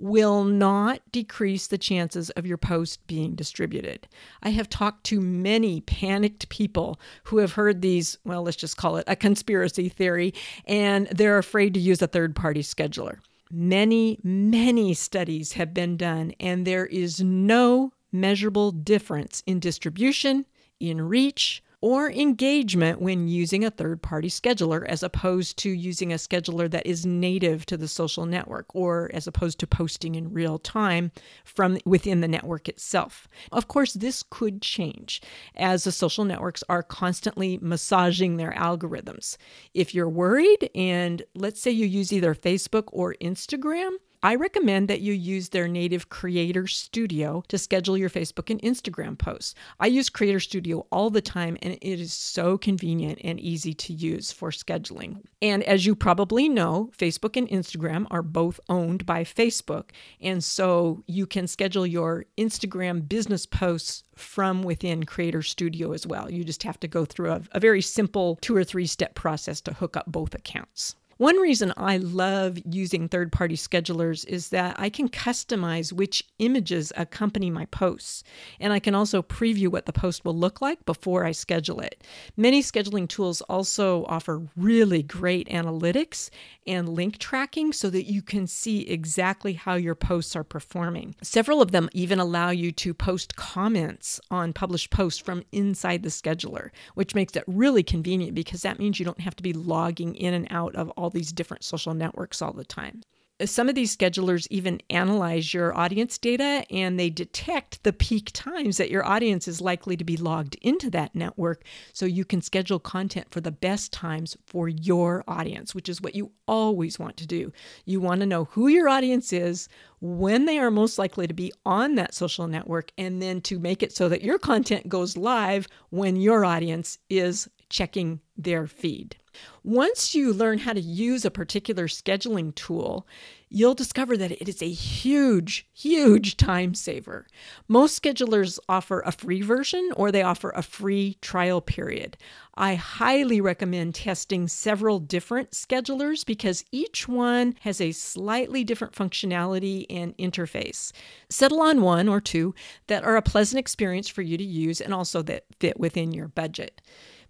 will 0.00 0.42
not 0.42 1.00
decrease 1.12 1.68
the 1.68 1.78
chances 1.78 2.30
of 2.30 2.44
your 2.44 2.56
post 2.56 3.06
being 3.06 3.36
distributed. 3.36 4.08
I 4.42 4.48
have 4.48 4.68
talked 4.68 5.04
to 5.04 5.20
many 5.20 5.80
panicked 5.82 6.48
people 6.48 6.98
who 7.22 7.38
have 7.38 7.52
heard 7.52 7.82
these, 7.82 8.18
well, 8.24 8.42
let's 8.42 8.56
just 8.56 8.78
call 8.78 8.96
it 8.96 9.04
a 9.06 9.14
conspiracy 9.14 9.88
theory, 9.88 10.34
and 10.64 11.06
they're 11.06 11.38
afraid 11.38 11.72
to 11.74 11.80
use 11.80 12.02
a 12.02 12.08
third 12.08 12.34
party 12.34 12.62
scheduler. 12.62 13.18
Many, 13.48 14.18
many 14.24 14.92
studies 14.92 15.52
have 15.52 15.72
been 15.72 15.96
done, 15.96 16.32
and 16.40 16.66
there 16.66 16.86
is 16.86 17.20
no 17.20 17.92
measurable 18.10 18.72
difference 18.72 19.44
in 19.46 19.60
distribution, 19.60 20.46
in 20.80 21.00
reach, 21.00 21.62
or 21.84 22.10
engagement 22.10 22.98
when 22.98 23.28
using 23.28 23.62
a 23.62 23.70
third 23.70 24.00
party 24.00 24.30
scheduler 24.30 24.86
as 24.86 25.02
opposed 25.02 25.58
to 25.58 25.68
using 25.68 26.14
a 26.14 26.16
scheduler 26.16 26.70
that 26.70 26.86
is 26.86 27.04
native 27.04 27.66
to 27.66 27.76
the 27.76 27.86
social 27.86 28.24
network 28.24 28.64
or 28.74 29.10
as 29.12 29.26
opposed 29.26 29.58
to 29.58 29.66
posting 29.66 30.14
in 30.14 30.32
real 30.32 30.58
time 30.58 31.12
from 31.44 31.76
within 31.84 32.22
the 32.22 32.26
network 32.26 32.70
itself. 32.70 33.28
Of 33.52 33.68
course, 33.68 33.92
this 33.92 34.24
could 34.30 34.62
change 34.62 35.20
as 35.56 35.84
the 35.84 35.92
social 35.92 36.24
networks 36.24 36.64
are 36.70 36.82
constantly 36.82 37.58
massaging 37.60 38.38
their 38.38 38.52
algorithms. 38.52 39.36
If 39.74 39.94
you're 39.94 40.08
worried, 40.08 40.70
and 40.74 41.22
let's 41.34 41.60
say 41.60 41.70
you 41.70 41.84
use 41.84 42.14
either 42.14 42.34
Facebook 42.34 42.84
or 42.92 43.14
Instagram, 43.20 43.90
I 44.24 44.36
recommend 44.36 44.88
that 44.88 45.02
you 45.02 45.12
use 45.12 45.50
their 45.50 45.68
native 45.68 46.08
Creator 46.08 46.66
Studio 46.68 47.44
to 47.48 47.58
schedule 47.58 47.98
your 47.98 48.08
Facebook 48.08 48.48
and 48.48 48.58
Instagram 48.62 49.18
posts. 49.18 49.54
I 49.78 49.88
use 49.88 50.08
Creator 50.08 50.40
Studio 50.40 50.86
all 50.90 51.10
the 51.10 51.20
time 51.20 51.58
and 51.60 51.74
it 51.74 52.00
is 52.00 52.14
so 52.14 52.56
convenient 52.56 53.18
and 53.22 53.38
easy 53.38 53.74
to 53.74 53.92
use 53.92 54.32
for 54.32 54.48
scheduling. 54.48 55.24
And 55.42 55.62
as 55.64 55.84
you 55.84 55.94
probably 55.94 56.48
know, 56.48 56.90
Facebook 56.96 57.36
and 57.36 57.46
Instagram 57.50 58.06
are 58.10 58.22
both 58.22 58.58
owned 58.70 59.04
by 59.04 59.24
Facebook. 59.24 59.90
And 60.22 60.42
so 60.42 61.02
you 61.06 61.26
can 61.26 61.46
schedule 61.46 61.86
your 61.86 62.24
Instagram 62.38 63.06
business 63.06 63.44
posts 63.44 64.04
from 64.16 64.62
within 64.62 65.04
Creator 65.04 65.42
Studio 65.42 65.92
as 65.92 66.06
well. 66.06 66.30
You 66.30 66.44
just 66.44 66.62
have 66.62 66.80
to 66.80 66.88
go 66.88 67.04
through 67.04 67.30
a, 67.30 67.42
a 67.52 67.60
very 67.60 67.82
simple 67.82 68.38
two 68.40 68.56
or 68.56 68.64
three 68.64 68.86
step 68.86 69.14
process 69.14 69.60
to 69.60 69.74
hook 69.74 69.98
up 69.98 70.06
both 70.06 70.34
accounts. 70.34 70.96
One 71.16 71.36
reason 71.36 71.72
I 71.76 71.98
love 71.98 72.58
using 72.68 73.08
third 73.08 73.30
party 73.30 73.54
schedulers 73.54 74.26
is 74.26 74.48
that 74.48 74.74
I 74.80 74.90
can 74.90 75.08
customize 75.08 75.92
which 75.92 76.24
images 76.40 76.92
accompany 76.96 77.50
my 77.50 77.66
posts, 77.66 78.24
and 78.58 78.72
I 78.72 78.80
can 78.80 78.96
also 78.96 79.22
preview 79.22 79.68
what 79.68 79.86
the 79.86 79.92
post 79.92 80.24
will 80.24 80.36
look 80.36 80.60
like 80.60 80.84
before 80.84 81.24
I 81.24 81.30
schedule 81.30 81.78
it. 81.78 82.02
Many 82.36 82.62
scheduling 82.62 83.08
tools 83.08 83.42
also 83.42 84.04
offer 84.06 84.42
really 84.56 85.04
great 85.04 85.48
analytics 85.48 86.30
and 86.66 86.88
link 86.88 87.18
tracking 87.18 87.72
so 87.72 87.90
that 87.90 88.10
you 88.10 88.20
can 88.20 88.48
see 88.48 88.80
exactly 88.88 89.52
how 89.52 89.74
your 89.74 89.94
posts 89.94 90.34
are 90.34 90.42
performing. 90.42 91.14
Several 91.22 91.62
of 91.62 91.70
them 91.70 91.88
even 91.92 92.18
allow 92.18 92.50
you 92.50 92.72
to 92.72 92.92
post 92.92 93.36
comments 93.36 94.20
on 94.32 94.52
published 94.52 94.90
posts 94.90 95.20
from 95.20 95.44
inside 95.52 96.02
the 96.02 96.08
scheduler, 96.08 96.70
which 96.94 97.14
makes 97.14 97.36
it 97.36 97.44
really 97.46 97.84
convenient 97.84 98.34
because 98.34 98.62
that 98.62 98.80
means 98.80 98.98
you 98.98 99.04
don't 99.04 99.20
have 99.20 99.36
to 99.36 99.42
be 99.44 99.52
logging 99.52 100.16
in 100.16 100.34
and 100.34 100.48
out 100.50 100.74
of 100.74 100.90
all 100.96 101.03
all 101.04 101.10
these 101.10 101.32
different 101.32 101.62
social 101.62 101.92
networks 101.92 102.40
all 102.40 102.54
the 102.54 102.64
time. 102.64 103.02
Some 103.44 103.68
of 103.68 103.74
these 103.74 103.94
schedulers 103.94 104.46
even 104.48 104.80
analyze 104.90 105.52
your 105.52 105.76
audience 105.76 106.18
data 106.18 106.64
and 106.70 106.98
they 106.98 107.10
detect 107.10 107.82
the 107.82 107.92
peak 107.92 108.30
times 108.32 108.76
that 108.76 108.92
your 108.92 109.04
audience 109.04 109.48
is 109.48 109.60
likely 109.60 109.96
to 109.96 110.04
be 110.04 110.16
logged 110.16 110.54
into 110.62 110.88
that 110.90 111.16
network 111.16 111.64
so 111.92 112.06
you 112.06 112.24
can 112.24 112.40
schedule 112.40 112.78
content 112.78 113.26
for 113.32 113.40
the 113.40 113.50
best 113.50 113.92
times 113.92 114.36
for 114.46 114.68
your 114.68 115.24
audience, 115.26 115.74
which 115.74 115.88
is 115.88 116.00
what 116.00 116.14
you 116.14 116.30
always 116.46 116.96
want 116.96 117.16
to 117.16 117.26
do. 117.26 117.52
You 117.84 118.00
want 118.00 118.20
to 118.20 118.26
know 118.26 118.44
who 118.44 118.68
your 118.68 118.88
audience 118.88 119.32
is, 119.32 119.68
when 120.00 120.44
they 120.44 120.58
are 120.58 120.70
most 120.70 120.96
likely 120.96 121.26
to 121.26 121.34
be 121.34 121.52
on 121.66 121.96
that 121.96 122.14
social 122.14 122.46
network, 122.46 122.92
and 122.96 123.20
then 123.20 123.40
to 123.40 123.58
make 123.58 123.82
it 123.82 123.92
so 123.92 124.08
that 124.10 124.22
your 124.22 124.38
content 124.38 124.88
goes 124.88 125.16
live 125.16 125.66
when 125.90 126.14
your 126.14 126.44
audience 126.44 126.98
is 127.10 127.48
checking 127.68 128.20
their 128.36 128.68
feed. 128.68 129.16
Once 129.62 130.14
you 130.14 130.32
learn 130.32 130.58
how 130.58 130.72
to 130.72 130.80
use 130.80 131.24
a 131.24 131.30
particular 131.30 131.86
scheduling 131.86 132.54
tool, 132.54 133.06
you'll 133.48 133.74
discover 133.74 134.16
that 134.16 134.32
it 134.32 134.48
is 134.48 134.60
a 134.60 134.68
huge, 134.68 135.66
huge 135.72 136.36
time 136.36 136.74
saver. 136.74 137.26
Most 137.68 138.00
schedulers 138.02 138.58
offer 138.68 139.00
a 139.00 139.12
free 139.12 139.42
version 139.42 139.90
or 139.96 140.10
they 140.10 140.22
offer 140.22 140.50
a 140.50 140.62
free 140.62 141.16
trial 141.20 141.60
period. 141.60 142.16
I 142.56 142.74
highly 142.74 143.40
recommend 143.40 143.94
testing 143.94 144.48
several 144.48 144.98
different 144.98 145.52
schedulers 145.52 146.26
because 146.26 146.64
each 146.72 147.06
one 147.06 147.54
has 147.60 147.80
a 147.80 147.92
slightly 147.92 148.64
different 148.64 148.94
functionality 148.94 149.86
and 149.88 150.16
interface. 150.18 150.92
Settle 151.28 151.60
on 151.60 151.80
one 151.80 152.08
or 152.08 152.20
two 152.20 152.54
that 152.88 153.04
are 153.04 153.16
a 153.16 153.22
pleasant 153.22 153.60
experience 153.60 154.08
for 154.08 154.22
you 154.22 154.36
to 154.36 154.44
use 154.44 154.80
and 154.80 154.92
also 154.92 155.22
that 155.22 155.44
fit 155.60 155.78
within 155.78 156.12
your 156.12 156.28
budget. 156.28 156.80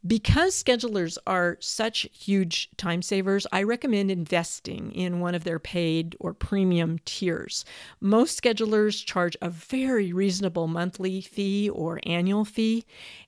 Because 0.07 0.55
schedulers 0.55 1.17
are 1.27 1.57
such 1.61 2.07
huge 2.13 2.69
time 2.77 3.03
savers, 3.03 3.47
I 3.53 3.63
recommend 3.63 4.11
investing 4.11 4.93
in 4.93 5.21
one 5.21 5.35
of 5.35 5.45
their 5.45 5.59
paid 5.59 6.15
or 6.21 6.35
premium 6.35 6.99
tiers. 7.05 7.65
Most 8.01 8.41
schedulers 8.41 9.05
charge 9.05 9.37
a 9.41 9.51
very 9.51 10.13
reasonable 10.13 10.69
monthly 10.69 11.21
fee 11.21 11.71
or 11.71 12.01
annual 12.05 12.45
fee, 12.45 12.85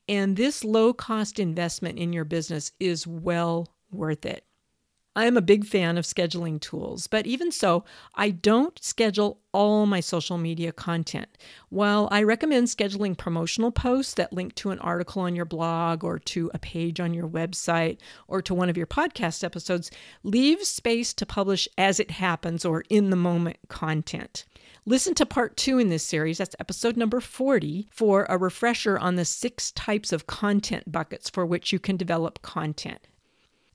and 0.09 0.37
this 0.37 0.65
low 0.65 0.93
cost 0.93 1.39
investment 1.39 1.99
in 1.99 2.12
your 2.12 2.25
business 2.25 2.73
is 2.79 3.07
well 3.07 3.69
worth 3.91 4.27
it. 4.27 4.45
I 5.16 5.24
am 5.24 5.38
a 5.38 5.42
big 5.42 5.64
fan 5.64 5.96
of 5.96 6.05
scheduling 6.05 6.61
tools, 6.61 7.07
but 7.07 7.26
even 7.26 7.50
so, 7.50 7.87
I 8.16 8.29
don't 8.29 8.79
schedule 8.85 9.40
all 9.50 9.87
my 9.87 10.00
social 10.00 10.37
media 10.37 10.72
content. 10.72 11.38
While 11.70 12.07
I 12.11 12.22
recommend 12.22 12.66
scheduling 12.66 13.16
promotional 13.16 13.72
posts 13.72 14.12
that 14.14 14.35
link 14.35 14.55
to 14.57 14.72
an 14.72 14.79
article 14.81 15.22
on 15.22 15.35
your 15.35 15.46
blog 15.46 16.05
or 16.05 16.18
to 16.18 16.50
a 16.52 16.59
page 16.59 17.00
on 17.00 17.14
your 17.14 17.26
website 17.26 17.96
or 18.29 18.42
to 18.42 18.52
one 18.52 18.68
of 18.68 18.76
your 18.76 18.87
podcast 18.87 19.42
episodes, 19.42 19.90
leave 20.22 20.62
space 20.62 21.14
to 21.14 21.24
publish 21.24 21.66
as 21.79 21.98
it 21.98 22.11
happens 22.11 22.66
or 22.66 22.85
in 22.90 23.09
the 23.09 23.16
moment 23.16 23.57
content. 23.68 24.44
Listen 24.85 25.14
to 25.14 25.24
part 25.24 25.57
two 25.57 25.79
in 25.79 25.88
this 25.88 26.05
series, 26.05 26.37
that's 26.37 26.55
episode 26.61 26.98
number 26.98 27.22
40, 27.22 27.88
for 27.90 28.26
a 28.29 28.37
refresher 28.37 28.98
on 28.98 29.16
the 29.16 29.24
six 29.24 29.72
types 29.72 30.12
of 30.12 30.26
content 30.26 30.92
buckets 30.92 31.31
for 31.31 31.46
which 31.46 31.72
you 31.72 31.79
can 31.79 31.96
develop 31.96 32.42
content. 32.42 33.00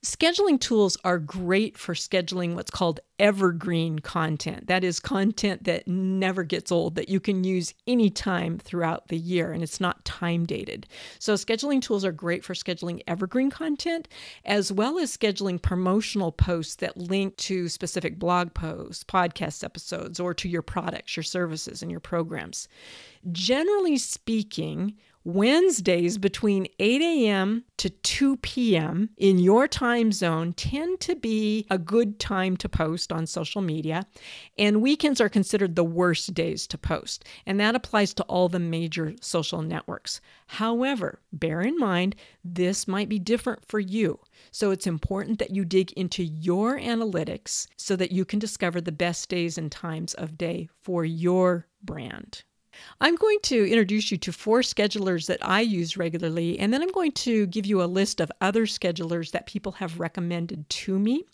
Scheduling 0.04 0.58
tools 0.58 0.96
are 1.04 1.20
great 1.20 1.78
for 1.78 1.94
scheduling 1.94 2.56
what's 2.56 2.72
called 2.72 2.98
evergreen 3.20 4.00
content. 4.00 4.66
That 4.66 4.82
is 4.82 4.98
content 4.98 5.62
that 5.62 5.86
never 5.86 6.42
gets 6.42 6.72
old, 6.72 6.96
that 6.96 7.08
you 7.08 7.20
can 7.20 7.44
use 7.44 7.72
anytime 7.86 8.58
throughout 8.58 9.06
the 9.06 9.16
year, 9.16 9.52
and 9.52 9.62
it's 9.62 9.80
not 9.80 10.04
time 10.04 10.44
dated. 10.44 10.88
So, 11.20 11.34
scheduling 11.34 11.80
tools 11.80 12.04
are 12.04 12.10
great 12.10 12.44
for 12.44 12.52
scheduling 12.54 13.00
evergreen 13.06 13.48
content, 13.48 14.08
as 14.44 14.72
well 14.72 14.98
as 14.98 15.16
scheduling 15.16 15.62
promotional 15.62 16.32
posts 16.32 16.74
that 16.76 16.96
link 16.96 17.36
to 17.36 17.68
specific 17.68 18.18
blog 18.18 18.54
posts, 18.54 19.04
podcast 19.04 19.62
episodes, 19.62 20.18
or 20.18 20.34
to 20.34 20.48
your 20.48 20.62
products, 20.62 21.16
your 21.16 21.22
services, 21.22 21.80
and 21.80 21.92
your 21.92 22.00
programs. 22.00 22.66
Generally 23.30 23.98
speaking, 23.98 24.96
Wednesdays 25.24 26.18
between 26.18 26.66
8 26.80 27.00
a.m. 27.00 27.64
to 27.76 27.88
2 27.88 28.38
p.m. 28.38 29.10
in 29.16 29.38
your 29.38 29.68
time 29.68 30.10
zone 30.10 30.52
tend 30.52 30.98
to 31.00 31.14
be 31.14 31.64
a 31.70 31.78
good 31.78 32.18
time 32.18 32.56
to 32.56 32.68
post 32.68 33.12
on 33.12 33.26
social 33.26 33.62
media, 33.62 34.04
and 34.58 34.82
weekends 34.82 35.20
are 35.20 35.28
considered 35.28 35.76
the 35.76 35.84
worst 35.84 36.34
days 36.34 36.66
to 36.66 36.76
post, 36.76 37.24
and 37.46 37.60
that 37.60 37.76
applies 37.76 38.12
to 38.14 38.24
all 38.24 38.48
the 38.48 38.58
major 38.58 39.14
social 39.20 39.62
networks. 39.62 40.20
However, 40.48 41.20
bear 41.32 41.60
in 41.60 41.78
mind 41.78 42.16
this 42.44 42.88
might 42.88 43.08
be 43.08 43.20
different 43.20 43.64
for 43.64 43.78
you, 43.78 44.18
so 44.50 44.72
it's 44.72 44.88
important 44.88 45.38
that 45.38 45.54
you 45.54 45.64
dig 45.64 45.92
into 45.92 46.24
your 46.24 46.80
analytics 46.80 47.68
so 47.76 47.94
that 47.94 48.10
you 48.10 48.24
can 48.24 48.40
discover 48.40 48.80
the 48.80 48.90
best 48.90 49.28
days 49.28 49.56
and 49.56 49.70
times 49.70 50.14
of 50.14 50.36
day 50.36 50.68
for 50.82 51.04
your 51.04 51.68
brand. 51.80 52.42
I'm 53.00 53.16
going 53.16 53.38
to 53.44 53.66
introduce 53.68 54.10
you 54.10 54.18
to 54.18 54.32
four 54.32 54.60
schedulers 54.60 55.26
that 55.26 55.44
I 55.46 55.60
use 55.60 55.96
regularly, 55.96 56.58
and 56.58 56.72
then 56.72 56.82
I'm 56.82 56.92
going 56.92 57.12
to 57.12 57.46
give 57.46 57.66
you 57.66 57.82
a 57.82 57.84
list 57.84 58.20
of 58.20 58.32
other 58.40 58.66
schedulers 58.66 59.30
that 59.32 59.46
people 59.46 59.72
have 59.72 60.00
recommended 60.00 60.68
to 60.68 60.98
me. 60.98 61.24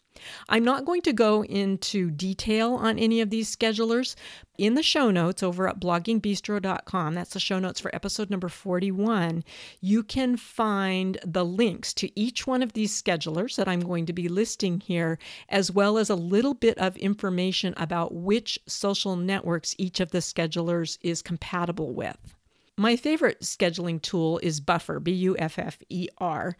I'm 0.48 0.64
not 0.64 0.84
going 0.84 1.02
to 1.02 1.12
go 1.12 1.44
into 1.44 2.10
detail 2.10 2.74
on 2.74 2.98
any 2.98 3.20
of 3.20 3.30
these 3.30 3.54
schedulers. 3.54 4.14
In 4.58 4.74
the 4.74 4.82
show 4.82 5.10
notes 5.10 5.42
over 5.42 5.68
at 5.68 5.78
bloggingbistro.com, 5.78 7.14
that's 7.14 7.32
the 7.32 7.40
show 7.40 7.58
notes 7.58 7.78
for 7.78 7.94
episode 7.94 8.28
number 8.28 8.48
41, 8.48 9.44
you 9.80 10.02
can 10.02 10.36
find 10.36 11.18
the 11.24 11.44
links 11.44 11.94
to 11.94 12.18
each 12.18 12.46
one 12.46 12.62
of 12.62 12.72
these 12.72 13.00
schedulers 13.00 13.54
that 13.56 13.68
I'm 13.68 13.80
going 13.80 14.06
to 14.06 14.12
be 14.12 14.28
listing 14.28 14.80
here, 14.80 15.18
as 15.48 15.70
well 15.70 15.96
as 15.96 16.10
a 16.10 16.16
little 16.16 16.54
bit 16.54 16.76
of 16.78 16.96
information 16.96 17.72
about 17.76 18.14
which 18.14 18.58
social 18.66 19.14
networks 19.14 19.76
each 19.78 20.00
of 20.00 20.10
the 20.10 20.18
schedulers 20.18 20.98
is 21.02 21.22
compatible 21.22 21.94
with. 21.94 22.37
My 22.80 22.94
favorite 22.94 23.40
scheduling 23.40 24.00
tool 24.00 24.38
is 24.40 24.60
Buffer, 24.60 25.00
B 25.00 25.10
U 25.10 25.36
F 25.36 25.58
F 25.58 25.78
E 25.88 26.06
R. 26.18 26.56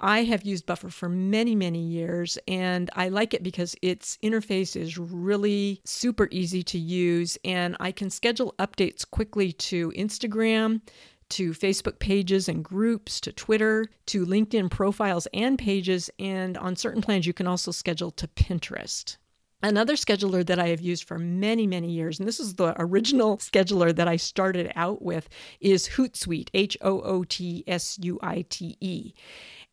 I 0.00 0.24
have 0.24 0.42
used 0.42 0.66
Buffer 0.66 0.90
for 0.90 1.08
many, 1.08 1.54
many 1.54 1.78
years, 1.78 2.36
and 2.48 2.90
I 2.96 3.08
like 3.08 3.34
it 3.34 3.44
because 3.44 3.76
its 3.80 4.18
interface 4.20 4.74
is 4.74 4.98
really 4.98 5.80
super 5.84 6.26
easy 6.32 6.64
to 6.64 6.78
use, 6.78 7.38
and 7.44 7.76
I 7.78 7.92
can 7.92 8.10
schedule 8.10 8.56
updates 8.58 9.08
quickly 9.08 9.52
to 9.52 9.92
Instagram, 9.92 10.80
to 11.28 11.52
Facebook 11.52 12.00
pages 12.00 12.48
and 12.48 12.64
groups, 12.64 13.20
to 13.20 13.30
Twitter, 13.30 13.86
to 14.06 14.26
LinkedIn 14.26 14.72
profiles 14.72 15.28
and 15.32 15.56
pages, 15.56 16.10
and 16.18 16.58
on 16.58 16.74
certain 16.74 17.00
plans, 17.00 17.28
you 17.28 17.32
can 17.32 17.46
also 17.46 17.70
schedule 17.70 18.10
to 18.10 18.26
Pinterest. 18.26 19.18
Another 19.62 19.94
scheduler 19.94 20.44
that 20.46 20.58
I 20.58 20.68
have 20.68 20.80
used 20.80 21.04
for 21.04 21.18
many, 21.18 21.66
many 21.66 21.90
years, 21.90 22.18
and 22.18 22.26
this 22.26 22.40
is 22.40 22.54
the 22.54 22.74
original 22.78 23.36
scheduler 23.36 23.94
that 23.94 24.08
I 24.08 24.16
started 24.16 24.72
out 24.74 25.02
with, 25.02 25.28
is 25.60 25.88
Hootsuite, 25.88 26.48
H 26.54 26.78
O 26.80 27.00
O 27.02 27.24
T 27.24 27.62
S 27.66 27.98
U 28.02 28.18
I 28.22 28.46
T 28.48 28.78
E. 28.80 29.12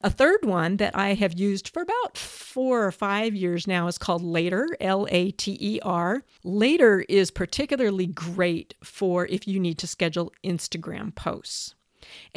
A 0.01 0.09
third 0.09 0.43
one 0.43 0.77
that 0.77 0.95
I 0.95 1.13
have 1.15 1.39
used 1.39 1.69
for 1.69 1.81
about 1.81 2.17
four 2.17 2.85
or 2.85 2.91
five 2.91 3.33
years 3.33 3.65
now 3.65 3.87
is 3.87 3.97
called 3.97 4.21
Later, 4.21 4.67
L 4.81 5.07
A 5.09 5.31
T 5.31 5.57
E 5.59 5.79
R. 5.81 6.23
Later 6.43 7.05
is 7.07 7.31
particularly 7.31 8.07
great 8.07 8.75
for 8.83 9.25
if 9.27 9.47
you 9.47 9.59
need 9.59 9.77
to 9.79 9.87
schedule 9.87 10.33
Instagram 10.43 11.15
posts. 11.15 11.73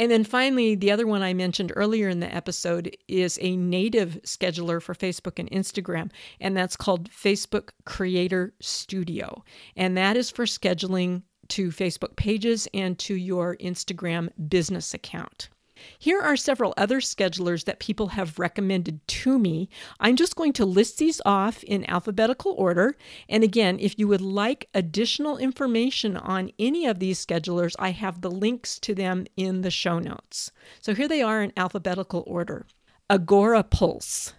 And 0.01 0.11
then 0.11 0.25
finally, 0.25 0.77
the 0.77 0.91
other 0.91 1.07
one 1.07 1.21
I 1.21 1.35
mentioned 1.35 1.75
earlier 1.77 2.09
in 2.09 2.21
the 2.21 2.35
episode 2.35 2.97
is 3.07 3.39
a 3.43 3.55
native 3.55 4.19
scheduler 4.25 4.81
for 4.81 4.95
Facebook 4.95 5.39
and 5.39 5.51
Instagram, 5.51 6.11
and 6.41 6.57
that's 6.57 6.75
called 6.75 7.11
Facebook 7.11 7.73
Creator 7.85 8.55
Studio. 8.63 9.45
And 9.77 9.99
that 9.99 10.17
is 10.17 10.31
for 10.31 10.47
scheduling 10.47 11.21
to 11.49 11.69
Facebook 11.69 12.17
pages 12.17 12.67
and 12.73 12.99
to 13.01 13.15
your 13.15 13.59
Instagram 13.59 14.31
business 14.49 14.95
account. 14.95 15.51
Here 15.99 16.21
are 16.21 16.37
several 16.37 16.75
other 16.77 17.01
schedulers 17.01 17.64
that 17.64 17.79
people 17.79 18.09
have 18.09 18.38
recommended 18.38 19.07
to 19.07 19.38
me. 19.38 19.69
I'm 19.99 20.16
just 20.16 20.37
going 20.37 20.53
to 20.55 20.64
list 20.64 20.99
these 20.99 21.21
off 21.25 21.62
in 21.64 21.88
alphabetical 21.88 22.53
order. 22.53 22.97
And 23.29 23.45
again, 23.45 23.79
if 23.81 23.99
you 23.99 24.09
would 24.09 24.21
like 24.21 24.69
additional 24.75 25.38
information 25.38 26.16
on 26.16 26.51
any 26.59 26.87
of 26.87 26.99
these 26.99 27.25
schedulers, 27.25 27.75
I 27.79 27.90
have 27.90 28.21
the 28.21 28.31
links 28.31 28.79
to 28.81 28.95
them 28.95 29.27
in 29.37 29.62
the 29.62 29.71
show 29.71 29.99
notes. 29.99 30.53
So 30.81 30.95
here 30.95 31.09
they 31.09 31.23
are 31.23 31.43
in 31.43 31.53
alphabetical 31.57 32.25
order 32.27 32.66
Agorapulse, 33.11 34.35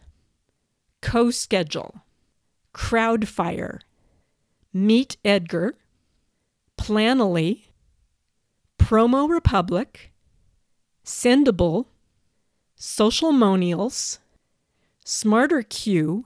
CoSchedule, 1.01 2.01
Crowdfire, 2.73 3.79
Meet 4.73 5.17
Edgar, 5.25 5.73
Planoly, 6.77 7.63
Promo 8.79 9.29
Republic, 9.29 10.10
Sendible, 11.11 11.87
Socialmonials, 12.79 14.19
SmarterQueue, 15.05 16.23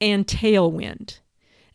and 0.00 0.26
Tailwind. 0.26 1.20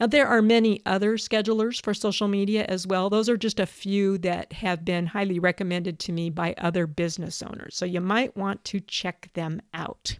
Now, 0.01 0.07
there 0.07 0.27
are 0.27 0.41
many 0.41 0.81
other 0.85 1.15
schedulers 1.15 1.81
for 1.81 1.93
social 1.93 2.27
media 2.27 2.65
as 2.65 2.85
well. 2.85 3.09
Those 3.09 3.29
are 3.29 3.37
just 3.37 3.61
a 3.61 3.65
few 3.65 4.17
that 4.17 4.51
have 4.51 4.83
been 4.83 5.07
highly 5.07 5.39
recommended 5.39 5.97
to 5.99 6.11
me 6.11 6.29
by 6.29 6.53
other 6.57 6.85
business 6.85 7.41
owners. 7.41 7.77
So 7.77 7.85
you 7.85 8.01
might 8.01 8.35
want 8.35 8.65
to 8.65 8.81
check 8.81 9.29
them 9.33 9.61
out. 9.73 10.19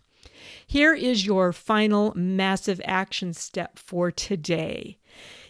Here 0.66 0.94
is 0.94 1.26
your 1.26 1.52
final 1.52 2.14
massive 2.16 2.80
action 2.86 3.34
step 3.34 3.78
for 3.78 4.10
today. 4.10 4.98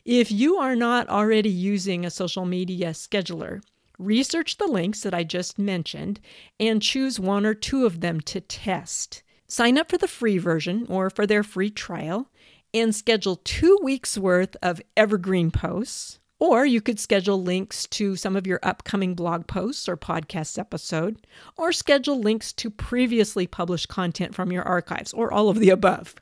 If 0.04 0.32
you 0.32 0.58
are 0.58 0.76
not 0.76 1.10
already 1.10 1.50
using 1.50 2.04
a 2.04 2.10
social 2.10 2.46
media 2.46 2.90
scheduler, 2.90 3.62
Research 3.98 4.58
the 4.58 4.68
links 4.68 5.02
that 5.02 5.14
I 5.14 5.24
just 5.24 5.58
mentioned 5.58 6.20
and 6.60 6.82
choose 6.82 7.20
one 7.20 7.46
or 7.46 7.54
two 7.54 7.86
of 7.86 8.02
them 8.02 8.20
to 8.22 8.42
test. 8.42 9.24
Sign 9.48 9.78
up 9.78 9.90
for 9.90 9.98
the 9.98 10.08
free 10.08 10.38
version 10.38 10.86
or 10.90 11.10
for 11.10 11.26
their 11.26 11.44
free 11.44 11.70
trial 11.70 12.30
and 12.74 12.94
schedule 12.94 13.38
two 13.38 13.80
weeks 13.82 14.18
worth 14.18 14.58
of 14.62 14.82
evergreen 14.98 15.52
posts. 15.52 16.20
Or 16.38 16.66
you 16.66 16.82
could 16.82 17.00
schedule 17.00 17.42
links 17.42 17.88
to 17.88 18.18
some 18.18 18.36
of 18.36 18.46
your 18.46 18.60
upcoming 18.62 19.16
blog 19.16 19.48
posts 19.48 19.88
or 19.88 19.96
podcast 19.96 20.60
episode, 20.60 21.26
or 21.56 21.72
schedule 21.72 22.20
links 22.20 22.52
to 22.54 22.70
previously 22.70 23.48
published 23.48 23.88
content 23.88 24.36
from 24.36 24.52
your 24.52 24.64
archives, 24.64 25.14
or 25.14 25.32
all 25.32 25.48
of 25.48 25.60
the 25.60 25.70
above. 25.70 26.16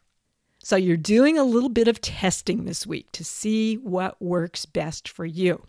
So 0.64 0.76
you're 0.76 0.98
doing 0.98 1.38
a 1.40 1.44
little 1.44 1.68
bit 1.68 1.88
of 1.88 2.00
testing 2.00 2.66
this 2.66 2.86
week 2.86 3.12
to 3.14 3.26
see 3.26 3.76
what 3.76 4.22
works 4.22 4.68
best 4.68 5.10
for 5.10 5.26
you. 5.26 5.66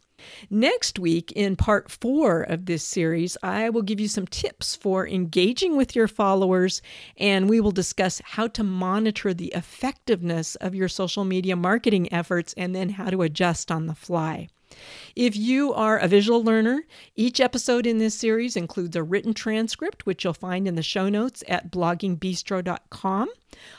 Next 0.51 0.99
week, 0.99 1.33
in 1.33 1.57
part 1.57 1.91
four 1.91 2.43
of 2.43 2.67
this 2.67 2.85
series, 2.85 3.37
I 3.43 3.71
will 3.71 3.83
give 3.83 4.01
you 4.01 4.09
some 4.09 4.27
tips 4.27 4.77
for 4.77 5.07
engaging 5.07 5.77
with 5.77 5.97
your 5.97 6.09
followers, 6.09 6.83
and 7.17 7.49
we 7.49 7.61
will 7.61 7.73
discuss 7.73 8.21
how 8.25 8.47
to 8.49 8.65
monitor 8.65 9.35
the 9.35 9.53
effectiveness 9.55 10.55
of 10.57 10.75
your 10.75 10.89
social 10.89 11.25
media 11.25 11.57
marketing 11.57 12.13
efforts 12.13 12.55
and 12.57 12.75
then 12.75 12.91
how 12.91 13.11
to 13.11 13.23
adjust 13.23 13.71
on 13.71 13.87
the 13.87 13.95
fly. 13.95 14.49
If 15.17 15.37
you 15.37 15.73
are 15.73 15.99
a 15.99 16.09
visual 16.09 16.43
learner, 16.43 16.85
each 17.15 17.41
episode 17.41 17.87
in 17.87 17.99
this 17.99 18.15
series 18.15 18.57
includes 18.57 18.97
a 18.97 19.03
written 19.03 19.35
transcript, 19.35 20.07
which 20.07 20.25
you'll 20.25 20.35
find 20.35 20.67
in 20.67 20.75
the 20.75 20.83
show 20.83 21.09
notes 21.09 21.43
at 21.49 21.71
bloggingbistro.com. 21.71 23.29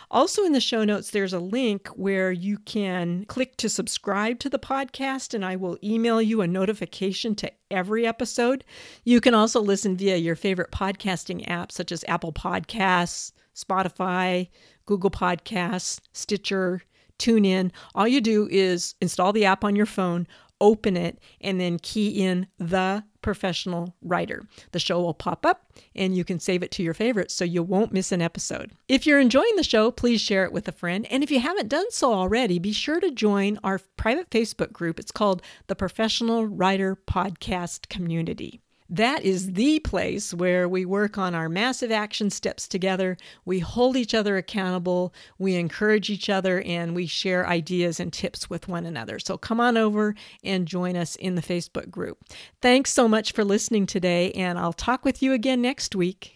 Also, 0.10 0.44
in 0.44 0.54
the 0.54 0.62
show 0.62 0.84
notes, 0.84 1.10
there's 1.10 1.34
a 1.34 1.40
link 1.40 1.88
where 1.90 2.32
you 2.32 2.58
can 2.60 3.26
click 3.26 3.58
to 3.58 3.68
subscribe 3.68 4.40
to 4.40 4.50
the 4.50 4.60
podcast, 4.60 5.34
and 5.34 5.44
I 5.44 5.56
will 5.56 5.78
email 5.84 6.22
you 6.22 6.42
a 6.42 6.48
notification 6.48 7.36
to 7.36 7.52
every 7.70 8.08
episode. 8.08 8.64
You 9.04 9.20
can 9.20 9.34
also 9.34 9.60
listen 9.60 9.98
via 9.98 10.16
your 10.16 10.36
favorite 10.36 10.72
podcasting 10.72 11.50
app, 11.50 11.72
such 11.72 11.92
as 11.92 12.06
Apple 12.08 12.32
Podcasts. 12.32 13.32
Spotify, 13.56 14.50
Google 14.86 15.10
Podcasts, 15.10 16.00
Stitcher, 16.12 16.82
TuneIn. 17.18 17.72
All 17.96 18.08
you 18.08 18.20
do 18.20 18.48
is 18.52 18.96
install 19.02 19.32
the 19.32 19.46
app 19.46 19.64
on 19.64 19.76
your 19.76 19.86
phone, 19.86 20.28
open 20.62 20.96
it, 20.98 21.20
and 21.42 21.60
then 21.60 21.80
key 21.80 22.24
in 22.24 22.48
the 22.58 23.04
professional 23.22 23.96
writer. 24.04 24.44
The 24.72 24.80
show 24.80 25.02
will 25.02 25.16
pop 25.16 25.48
up 25.48 25.72
and 25.96 26.16
you 26.16 26.24
can 26.24 26.40
save 26.40 26.62
it 26.62 26.70
to 26.72 26.84
your 26.84 26.94
favorites 26.94 27.34
so 27.34 27.44
you 27.44 27.64
won't 27.64 27.92
miss 27.92 28.12
an 28.12 28.22
episode. 28.22 28.72
If 28.88 29.08
you're 29.08 29.20
enjoying 29.20 29.56
the 29.56 29.64
show, 29.64 29.90
please 29.90 30.22
share 30.22 30.46
it 30.46 30.54
with 30.54 30.68
a 30.68 30.72
friend. 30.72 31.08
And 31.10 31.24
if 31.24 31.32
you 31.32 31.40
haven't 31.40 31.70
done 31.70 31.90
so 31.90 32.14
already, 32.14 32.60
be 32.60 32.72
sure 32.72 33.00
to 33.00 33.10
join 33.10 33.58
our 33.64 33.80
private 33.98 34.30
Facebook 34.30 34.72
group. 34.72 35.00
It's 35.00 35.12
called 35.12 35.42
the 35.66 35.76
Professional 35.76 36.46
Writer 36.46 36.96
Podcast 36.96 37.90
Community. 37.90 38.62
That 38.90 39.24
is 39.24 39.54
the 39.54 39.80
place 39.80 40.34
where 40.34 40.70
we 40.70 40.86
work 40.86 41.18
on 41.18 41.34
our 41.34 41.50
massive 41.50 41.92
action 41.92 42.30
steps 42.30 42.68
together. 42.68 43.18
We 43.44 43.60
hold 43.60 43.98
each 43.98 44.14
other 44.14 44.38
accountable, 44.38 45.14
we 45.40 45.56
encourage 45.56 46.10
each 46.10 46.30
other, 46.30 46.62
and 46.62 46.96
we 46.96 47.08
share 47.08 47.48
ideas 47.48 48.00
and 48.00 48.14
tips 48.14 48.50
with 48.50 48.68
one 48.68 48.86
another. 48.86 49.20
So 49.20 49.38
come 49.38 49.60
on 49.60 49.78
over 49.78 50.16
and 50.44 50.68
join 50.68 50.96
us 50.96 51.16
in 51.16 51.36
the 51.36 51.42
Facebook 51.42 51.90
group. 51.90 52.24
Thanks 52.62 52.94
so 52.94 53.08
much 53.08 53.32
for 53.32 53.44
listening 53.44 53.86
today, 53.86 54.32
and 54.34 54.60
I'll 54.60 54.74
talk 54.74 55.04
with 55.04 55.22
you 55.22 55.34
again 55.34 55.62
next 55.62 55.96
week. 55.96 56.34